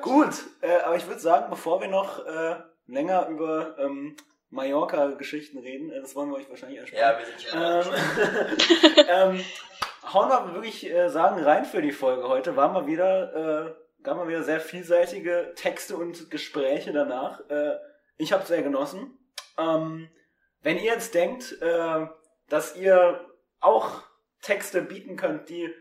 Ja, 0.04 0.12
ja. 0.12 0.24
Gut, 0.24 0.34
äh, 0.60 0.80
aber 0.84 0.96
ich 0.96 1.06
würde 1.06 1.20
sagen, 1.20 1.50
bevor 1.50 1.80
wir 1.80 1.88
noch 1.88 2.24
äh, 2.24 2.56
länger 2.86 3.28
über 3.28 3.76
ähm, 3.78 4.16
Mallorca-Geschichten 4.50 5.58
reden, 5.58 5.90
äh, 5.90 6.00
das 6.00 6.14
wollen 6.14 6.30
wir 6.30 6.36
euch 6.36 6.48
wahrscheinlich 6.48 6.78
ersparen. 6.80 7.02
Ja, 7.02 7.18
wir 7.18 7.26
sind 7.26 7.42
schon. 7.42 9.04
Ähm, 9.06 9.34
ähm, 9.38 9.44
hauen 10.12 10.28
wir 10.28 10.54
wirklich 10.54 10.90
äh, 10.90 11.08
sagen 11.08 11.42
rein 11.42 11.64
für 11.64 11.82
die 11.82 11.92
Folge 11.92 12.28
heute. 12.28 12.56
War 12.56 12.72
mal 12.72 12.86
wieder, 12.86 13.66
äh, 13.66 14.02
gab 14.02 14.16
mal 14.16 14.28
wieder 14.28 14.42
sehr 14.42 14.60
vielseitige 14.60 15.52
Texte 15.54 15.96
und 15.96 16.30
Gespräche 16.30 16.92
danach. 16.92 17.40
Äh, 17.50 17.76
ich 18.16 18.32
habe 18.32 18.46
sehr 18.46 18.62
genossen. 18.62 19.18
Ähm, 19.58 20.08
wenn 20.62 20.76
ihr 20.76 20.92
jetzt 20.92 21.14
denkt, 21.14 21.60
äh, 21.60 22.06
dass 22.48 22.76
ihr 22.76 23.24
auch 23.60 24.02
Texte 24.42 24.82
bieten 24.82 25.16
könnt, 25.16 25.48
die 25.48 25.72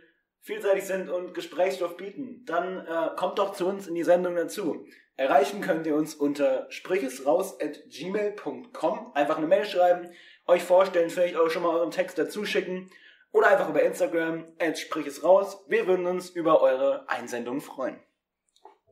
vielseitig 0.48 0.86
sind 0.86 1.10
und 1.10 1.34
Gesprächsstoff 1.34 1.98
bieten, 1.98 2.46
dann 2.46 2.88
äh, 2.88 3.10
kommt 3.18 3.38
doch 3.38 3.52
zu 3.54 3.68
uns 3.68 3.86
in 3.86 3.96
die 3.96 4.06
Sendung 4.06 4.34
dazu. 4.36 4.88
Erreichen 5.18 5.60
könnt 5.60 5.86
ihr 5.86 5.96
uns 5.96 6.16
unter 6.16 6.72
sprichesraus@gmail.com. 6.72 9.12
Einfach 9.14 9.38
eine 9.38 9.48
Mail 9.48 9.66
schreiben, 9.66 10.10
euch 10.46 10.64
vorstellen, 10.64 11.10
vielleicht 11.10 11.36
auch 11.36 11.50
schon 11.50 11.64
mal 11.64 11.76
euren 11.76 11.92
Text 11.92 12.18
dazu 12.18 12.46
schicken 12.46 12.90
oder 13.34 13.48
einfach 13.48 13.68
über 13.68 13.84
Instagram 13.84 14.46
@sprichesraus. 14.74 15.66
Wir 15.68 15.86
würden 15.86 16.06
uns 16.06 16.30
über 16.30 16.62
eure 16.62 17.10
Einsendungen 17.10 17.60
freuen. 17.60 18.02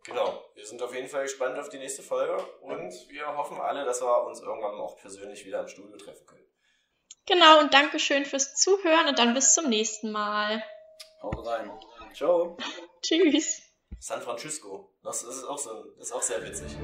Genau. 0.04 0.44
Wir 0.56 0.65
sind 0.65 0.82
auf 0.82 0.94
jeden 0.94 1.08
Fall 1.08 1.24
gespannt 1.24 1.58
auf 1.58 1.70
die 1.70 1.78
nächste 1.78 2.04
Folge 2.04 2.36
und 2.62 2.91
wir 3.10 3.38
hoffen 3.38 3.62
alle, 3.62 3.86
dass 3.86 4.02
wir 4.02 4.26
uns 4.26 4.41
irgendwann 4.41 4.76
auch 4.76 4.98
persönlich 4.98 5.46
wieder 5.46 5.62
im 5.62 5.70
Studio 5.70 5.96
treffen 5.96 6.26
können. 6.26 6.44
Genau, 7.28 7.62
und 7.62 7.74
Dankeschön 7.74 8.26
fürs 8.26 8.56
Zuhören 8.56 9.08
und 9.08 9.18
dann 9.18 9.34
bis 9.34 9.54
zum 9.54 9.70
nächsten 9.70 10.12
Mal. 10.12 10.62
Haut 11.21 11.45
rein. 11.45 11.71
Ciao. 12.13 12.58
Tschüss. 13.01 13.62
San 13.99 14.21
Francisco. 14.21 14.93
Das 15.04 15.23
ist 15.23 15.43
auch 15.43 15.58
so, 15.58 15.84
das 15.97 16.08
ist 16.08 16.13
auch 16.13 16.21
sehr 16.21 16.43
witzig. 16.43 16.75